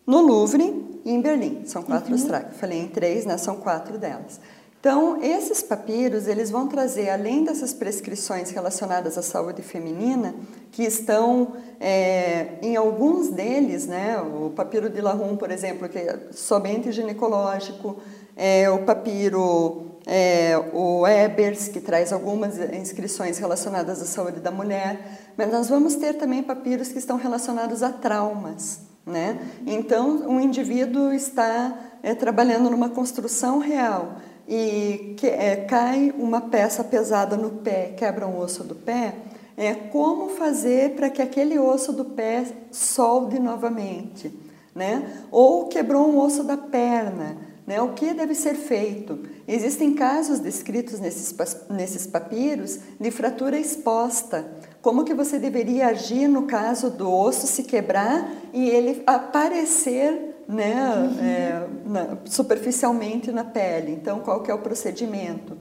no 0.06 0.20
Louvre 0.20 1.00
e 1.04 1.10
em 1.10 1.20
Berlim. 1.20 1.62
São 1.64 1.82
quatro 1.82 2.14
uhum. 2.14 2.26
tracas. 2.26 2.56
Falei 2.56 2.78
em 2.78 2.88
três, 2.88 3.26
né? 3.26 3.36
são 3.36 3.56
quatro 3.56 3.98
delas. 3.98 4.38
Então, 4.80 5.20
esses 5.20 5.60
papiros, 5.60 6.28
eles 6.28 6.50
vão 6.50 6.68
trazer, 6.68 7.10
além 7.10 7.42
dessas 7.42 7.74
prescrições 7.74 8.50
relacionadas 8.50 9.18
à 9.18 9.22
saúde 9.22 9.60
feminina, 9.60 10.36
que 10.70 10.84
estão 10.84 11.56
é, 11.80 12.58
em 12.62 12.76
alguns 12.76 13.28
deles, 13.28 13.88
né, 13.88 14.20
o 14.20 14.50
papiro 14.50 14.88
de 14.88 15.00
Lahum, 15.00 15.36
por 15.36 15.50
exemplo, 15.50 15.88
que 15.88 15.98
é 15.98 16.28
somente 16.30 16.92
ginecológico, 16.92 17.96
é, 18.36 18.70
o 18.70 18.84
papiro, 18.84 19.98
é, 20.06 20.56
o 20.72 21.04
Ebers, 21.08 21.66
que 21.66 21.80
traz 21.80 22.12
algumas 22.12 22.56
inscrições 22.72 23.38
relacionadas 23.38 24.00
à 24.00 24.06
saúde 24.06 24.38
da 24.38 24.52
mulher, 24.52 25.18
mas 25.36 25.50
nós 25.50 25.68
vamos 25.68 25.96
ter 25.96 26.14
também 26.14 26.40
papiros 26.40 26.88
que 26.88 26.98
estão 26.98 27.16
relacionados 27.16 27.82
a 27.82 27.90
traumas, 27.90 28.82
né? 29.04 29.40
Então, 29.66 30.22
um 30.28 30.40
indivíduo 30.40 31.12
está 31.12 31.76
é, 32.00 32.14
trabalhando 32.14 32.70
numa 32.70 32.90
construção 32.90 33.58
real, 33.58 34.18
e 34.48 35.14
que, 35.18 35.26
é, 35.26 35.56
cai 35.56 36.12
uma 36.18 36.40
peça 36.40 36.82
pesada 36.82 37.36
no 37.36 37.50
pé, 37.50 37.92
quebra 37.96 38.26
um 38.26 38.38
osso 38.38 38.64
do 38.64 38.74
pé, 38.74 39.14
é 39.56 39.74
como 39.74 40.30
fazer 40.30 40.94
para 40.94 41.10
que 41.10 41.20
aquele 41.20 41.58
osso 41.58 41.92
do 41.92 42.04
pé 42.04 42.46
solde 42.70 43.38
novamente, 43.38 44.32
né? 44.74 45.24
Ou 45.30 45.66
quebrou 45.66 46.08
um 46.08 46.18
osso 46.18 46.44
da 46.44 46.56
perna, 46.56 47.36
né? 47.66 47.82
O 47.82 47.92
que 47.92 48.14
deve 48.14 48.34
ser 48.34 48.54
feito? 48.54 49.18
Existem 49.46 49.92
casos 49.92 50.38
descritos 50.38 50.98
nesses, 51.00 51.34
nesses 51.68 52.06
papiros 52.06 52.78
de 52.98 53.10
fratura 53.10 53.58
exposta. 53.58 54.48
Como 54.80 55.04
que 55.04 55.12
você 55.12 55.38
deveria 55.38 55.88
agir 55.88 56.28
no 56.28 56.42
caso 56.42 56.88
do 56.88 57.12
osso 57.12 57.46
se 57.46 57.64
quebrar 57.64 58.32
e 58.54 58.70
ele 58.70 59.02
aparecer 59.06 60.27
né, 60.48 60.74
é, 61.20 61.68
na, 61.84 62.16
superficialmente 62.24 63.30
na 63.30 63.44
pele? 63.44 63.92
Então, 63.92 64.20
qual 64.20 64.42
que 64.42 64.50
é 64.50 64.54
o 64.54 64.58
procedimento? 64.58 65.56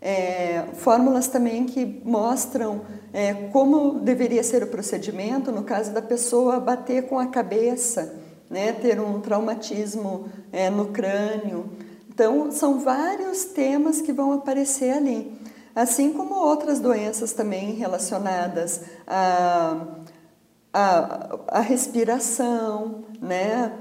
É, 0.00 0.64
fórmulas 0.74 1.26
também 1.26 1.64
que 1.64 2.00
mostram 2.04 2.82
é, 3.12 3.34
como 3.52 3.98
deveria 3.98 4.44
ser 4.44 4.62
o 4.62 4.68
procedimento 4.68 5.50
no 5.50 5.64
caso 5.64 5.92
da 5.92 6.00
pessoa 6.00 6.60
bater 6.60 7.08
com 7.08 7.18
a 7.18 7.26
cabeça, 7.26 8.14
né, 8.48 8.72
ter 8.72 9.00
um 9.00 9.20
traumatismo 9.20 10.28
é, 10.52 10.70
no 10.70 10.86
crânio. 10.86 11.68
Então, 12.08 12.50
são 12.52 12.78
vários 12.78 13.44
temas 13.44 14.00
que 14.00 14.12
vão 14.12 14.32
aparecer 14.32 14.92
ali, 14.92 15.36
assim 15.74 16.12
como 16.12 16.34
outras 16.34 16.78
doenças 16.78 17.32
também 17.32 17.74
relacionadas 17.74 18.82
à, 19.06 19.84
à, 20.72 21.38
à 21.48 21.60
respiração, 21.60 23.04
né, 23.20 23.72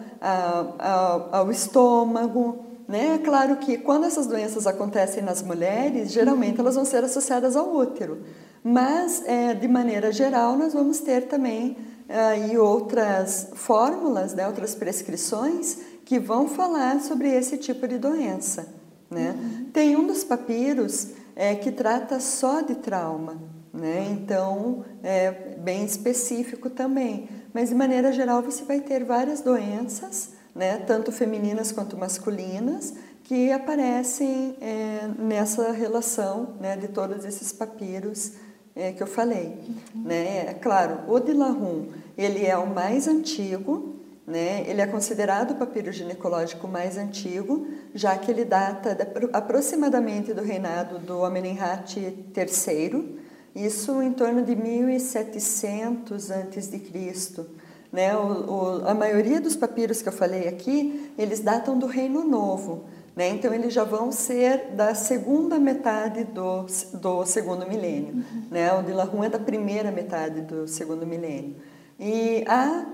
ao 1.31 1.51
estômago. 1.51 2.65
Né? 2.87 3.15
É 3.15 3.17
claro 3.17 3.57
que 3.57 3.77
quando 3.77 4.05
essas 4.05 4.27
doenças 4.27 4.65
acontecem 4.65 5.21
nas 5.21 5.41
mulheres, 5.41 6.11
geralmente 6.11 6.59
elas 6.59 6.75
vão 6.75 6.85
ser 6.85 7.03
associadas 7.03 7.55
ao 7.55 7.75
útero, 7.75 8.23
mas 8.63 9.23
é, 9.25 9.53
de 9.53 9.67
maneira 9.67 10.11
geral 10.11 10.57
nós 10.57 10.73
vamos 10.73 10.99
ter 10.99 11.27
também 11.27 11.75
aí 12.07 12.57
outras 12.57 13.49
fórmulas, 13.53 14.33
né, 14.33 14.47
outras 14.47 14.73
prescrições 14.73 15.79
que 16.05 16.17
vão 16.17 16.47
falar 16.47 17.01
sobre 17.01 17.29
esse 17.29 17.57
tipo 17.57 17.85
de 17.87 17.97
doença. 17.97 18.67
Né? 19.09 19.35
Uhum. 19.37 19.65
Tem 19.71 19.95
um 19.95 20.07
dos 20.07 20.23
papiros 20.23 21.09
é, 21.35 21.55
que 21.55 21.71
trata 21.71 22.19
só 22.19 22.61
de 22.61 22.75
trauma, 22.75 23.37
né? 23.77 24.07
então 24.11 24.83
é 25.03 25.31
bem 25.57 25.85
específico 25.85 26.69
também, 26.69 27.29
mas 27.53 27.69
de 27.69 27.75
maneira 27.75 28.11
geral 28.11 28.41
você 28.41 28.65
vai 28.65 28.81
ter 28.81 29.03
várias 29.03 29.41
doenças 29.41 30.37
né, 30.57 30.79
tanto 30.79 31.11
femininas 31.11 31.71
quanto 31.71 31.95
masculinas, 31.95 32.95
que 33.23 33.51
aparecem 33.51 34.57
é, 34.59 35.07
nessa 35.19 35.71
relação 35.71 36.55
né, 36.59 36.75
de 36.75 36.87
todos 36.87 37.23
esses 37.23 37.53
papiros 37.53 38.33
é, 38.75 38.91
que 38.91 39.03
eu 39.03 39.07
falei. 39.07 39.59
Uhum. 39.93 40.03
Né? 40.03 40.47
É 40.47 40.53
claro, 40.55 41.01
o 41.07 41.19
de 41.19 41.33
Lahun, 41.33 41.89
ele 42.17 42.43
é 42.43 42.57
o 42.57 42.65
mais 42.65 43.07
antigo, 43.07 43.97
né? 44.25 44.63
ele 44.67 44.81
é 44.81 44.87
considerado 44.87 45.51
o 45.51 45.55
papiro 45.55 45.91
ginecológico 45.91 46.67
mais 46.67 46.97
antigo, 46.97 47.67
já 47.93 48.17
que 48.17 48.31
ele 48.31 48.43
data 48.43 48.95
de, 48.95 49.05
aproximadamente 49.31 50.33
do 50.33 50.41
reinado 50.41 50.97
do 50.97 51.23
Amenemhat 51.23 51.99
III, 51.99 53.19
isso 53.65 54.01
em 54.01 54.13
torno 54.13 54.43
de 54.43 54.55
1700 54.55 56.31
a.C., 56.31 57.45
né? 57.91 58.15
O, 58.15 58.51
o, 58.51 58.87
a 58.87 58.93
maioria 58.93 59.39
dos 59.39 59.55
papiros 59.55 60.01
que 60.01 60.09
eu 60.09 60.13
falei 60.13 60.47
aqui, 60.47 61.11
eles 61.17 61.39
datam 61.39 61.77
do 61.77 61.85
Reino 61.85 62.23
Novo. 62.23 62.85
Né? 63.15 63.29
Então, 63.29 63.51
eles 63.51 63.73
já 63.73 63.83
vão 63.83 64.11
ser 64.11 64.73
da 64.75 64.93
segunda 64.93 65.57
metade 65.57 66.23
do, 66.25 66.67
do 66.93 67.25
segundo 67.25 67.67
milênio. 67.67 68.13
Uhum. 68.13 68.43
Né? 68.51 68.71
O 68.73 68.83
de 68.83 68.93
Lahun 68.93 69.23
é 69.23 69.29
da 69.29 69.39
primeira 69.39 69.91
metade 69.91 70.41
do 70.41 70.67
segundo 70.67 71.07
milênio. 71.07 71.55
E 71.99 72.43
há 72.47 72.85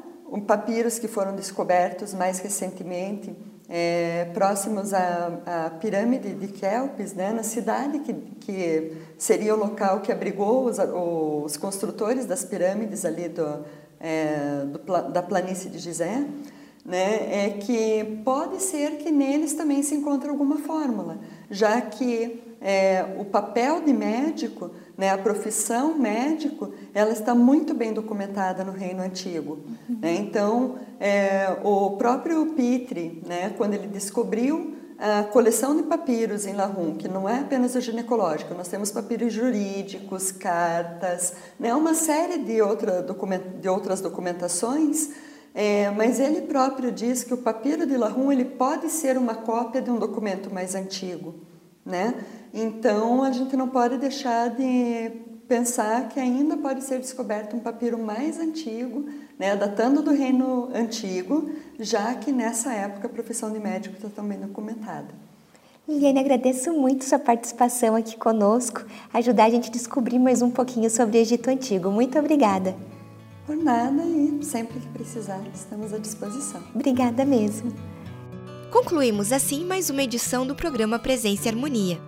papiros 0.48 0.98
que 0.98 1.10
foram 1.10 1.36
descobertos 1.36 2.14
mais 2.14 2.40
recentemente, 2.40 3.36
é, 3.76 4.26
próximos 4.36 4.94
à, 4.94 5.40
à, 5.48 5.70
pirâmide 5.72 6.36
de 6.36 6.48
Kelpis, 6.48 7.16
né? 7.16 7.34
na 7.34 7.42
cidade 7.42 7.98
que, 8.02 8.14
que 8.40 8.98
seria 9.18 9.56
o 9.56 9.58
local 9.58 10.02
que 10.02 10.12
abrigou 10.12 10.66
os, 10.66 10.78
os 10.78 11.58
construtores 11.58 12.28
das 12.28 12.46
pirâmides 12.46 13.04
ali 13.04 13.28
do, 13.28 13.66
é, 14.00 14.64
do, 14.66 15.12
da 15.12 15.24
planície 15.24 15.72
de 15.72 15.80
Gizé, 15.80 16.24
né, 16.86 17.46
é 17.46 17.50
que 17.60 18.22
pode 18.24 18.62
ser 18.62 18.98
que 18.98 19.10
neles 19.10 19.54
também 19.54 19.82
se 19.82 19.96
encontre 19.96 20.30
alguma 20.30 20.60
fórmula, 20.60 21.18
já 21.50 21.82
que 21.82 22.44
é, 22.62 23.16
o 23.18 23.26
papel 23.26 23.82
de 23.82 23.92
médico, 23.92 24.70
né, 24.98 25.10
a 25.10 25.18
profissão 25.18 25.98
médico, 25.98 26.72
ela 26.94 27.12
está 27.12 27.34
muito 27.34 27.74
bem 27.74 27.94
documentada 27.94 28.64
no 28.64 28.72
Reino 28.72 29.02
Antigo. 29.02 29.60
Uhum. 29.90 29.98
Né? 30.02 30.16
Então, 30.16 30.76
é, 31.00 31.58
o 31.64 31.92
próprio 31.92 32.46
Pitre, 32.54 33.22
né, 33.26 33.54
quando 33.58 33.74
ele 33.74 33.88
descobriu 33.88 34.76
a 35.00 35.24
coleção 35.24 35.76
de 35.76 35.84
papiros 35.84 36.46
em 36.46 36.54
Lahun, 36.54 36.96
que 36.96 37.08
não 37.08 37.28
é 37.28 37.40
apenas 37.40 37.76
o 37.76 37.82
ginecológico, 37.82 38.54
nós 38.54 38.68
temos 38.68 38.92
papiros 38.92 39.34
jurídicos, 39.34 40.32
cartas, 40.32 41.34
né, 41.60 41.74
uma 41.74 41.96
série 41.96 42.38
de, 42.38 42.62
outra 42.62 43.02
document, 43.02 43.42
de 43.60 43.68
outras 43.68 44.00
documentações, 44.00 45.10
é, 45.56 45.90
mas 45.92 46.20
ele 46.20 46.42
próprio 46.42 46.92
diz 46.92 47.24
que 47.24 47.34
o 47.34 47.38
papiro 47.38 47.86
de 47.86 47.98
Lahun 47.98 48.32
ele 48.32 48.46
pode 48.46 48.90
ser 48.90 49.18
uma 49.18 49.36
cópia 49.36 49.82
de 49.82 49.92
um 49.92 49.98
documento 49.98 50.54
mais 50.54 50.74
antigo. 50.74 51.36
Né? 51.86 52.14
Então 52.54 53.24
a 53.24 53.32
gente 53.32 53.58
não 53.58 53.68
pode 53.68 53.98
deixar 53.98 54.50
de 54.50 55.12
pensar 55.48 56.08
que 56.10 56.20
ainda 56.20 56.58
pode 56.58 56.84
ser 56.84 57.00
descoberto 57.00 57.56
um 57.56 57.60
papiro 57.60 58.00
mais 58.00 58.40
antigo, 58.40 59.06
né, 59.38 59.56
datando 59.56 60.02
do 60.02 60.12
reino 60.12 60.70
antigo, 60.74 61.50
já 61.80 62.14
que 62.16 62.32
nessa 62.32 62.74
época 62.74 63.08
a 63.08 63.10
profissão 63.10 63.52
de 63.52 63.60
médico 63.60 63.96
está 63.96 64.10
também 64.10 64.40
documentada. 64.40 65.10
Liliane, 65.88 66.20
agradeço 66.20 66.72
muito 66.72 67.04
sua 67.04 67.20
participação 67.20 67.94
aqui 67.96 68.18
conosco, 68.18 68.86
ajudar 69.14 69.46
a 69.46 69.50
gente 69.50 69.70
a 69.70 69.72
descobrir 69.72 70.18
mais 70.18 70.42
um 70.42 70.50
pouquinho 70.50 70.90
sobre 70.90 71.18
o 71.18 71.22
Egito 71.22 71.50
Antigo. 71.50 71.92
Muito 71.92 72.18
obrigada. 72.18 72.74
Por 73.46 73.58
nada 73.58 74.02
e 74.02 74.40
sempre 74.44 74.80
que 74.80 74.88
precisar, 74.88 75.42
estamos 75.54 75.94
à 75.94 75.98
disposição. 75.98 76.64
Obrigada 76.74 77.26
mesmo. 77.26 77.93
Concluímos 78.74 79.32
assim 79.32 79.64
mais 79.64 79.90
uma 79.92 80.02
edição 80.02 80.48
do 80.48 80.56
programa 80.56 80.98
Presença 80.98 81.46
e 81.46 81.50
Harmonia. 81.50 82.02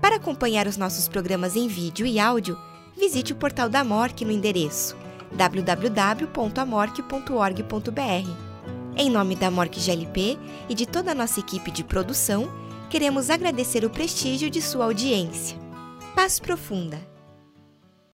Para 0.00 0.16
acompanhar 0.16 0.66
os 0.66 0.76
nossos 0.76 1.06
programas 1.06 1.54
em 1.54 1.68
vídeo 1.68 2.04
e 2.04 2.18
áudio, 2.18 2.58
visite 2.98 3.32
o 3.32 3.36
portal 3.36 3.68
da 3.68 3.84
MORC 3.84 4.24
no 4.24 4.32
endereço 4.32 4.96
www.amorque.org.br. 5.30 8.30
Em 8.96 9.08
nome 9.08 9.36
da 9.36 9.48
MORC 9.48 9.78
GLP 9.78 10.36
e 10.68 10.74
de 10.74 10.86
toda 10.86 11.12
a 11.12 11.14
nossa 11.14 11.38
equipe 11.38 11.70
de 11.70 11.84
produção, 11.84 12.52
queremos 12.90 13.30
agradecer 13.30 13.84
o 13.84 13.90
prestígio 13.90 14.50
de 14.50 14.60
sua 14.60 14.86
audiência. 14.86 15.56
Paz 16.16 16.40
profunda! 16.40 17.11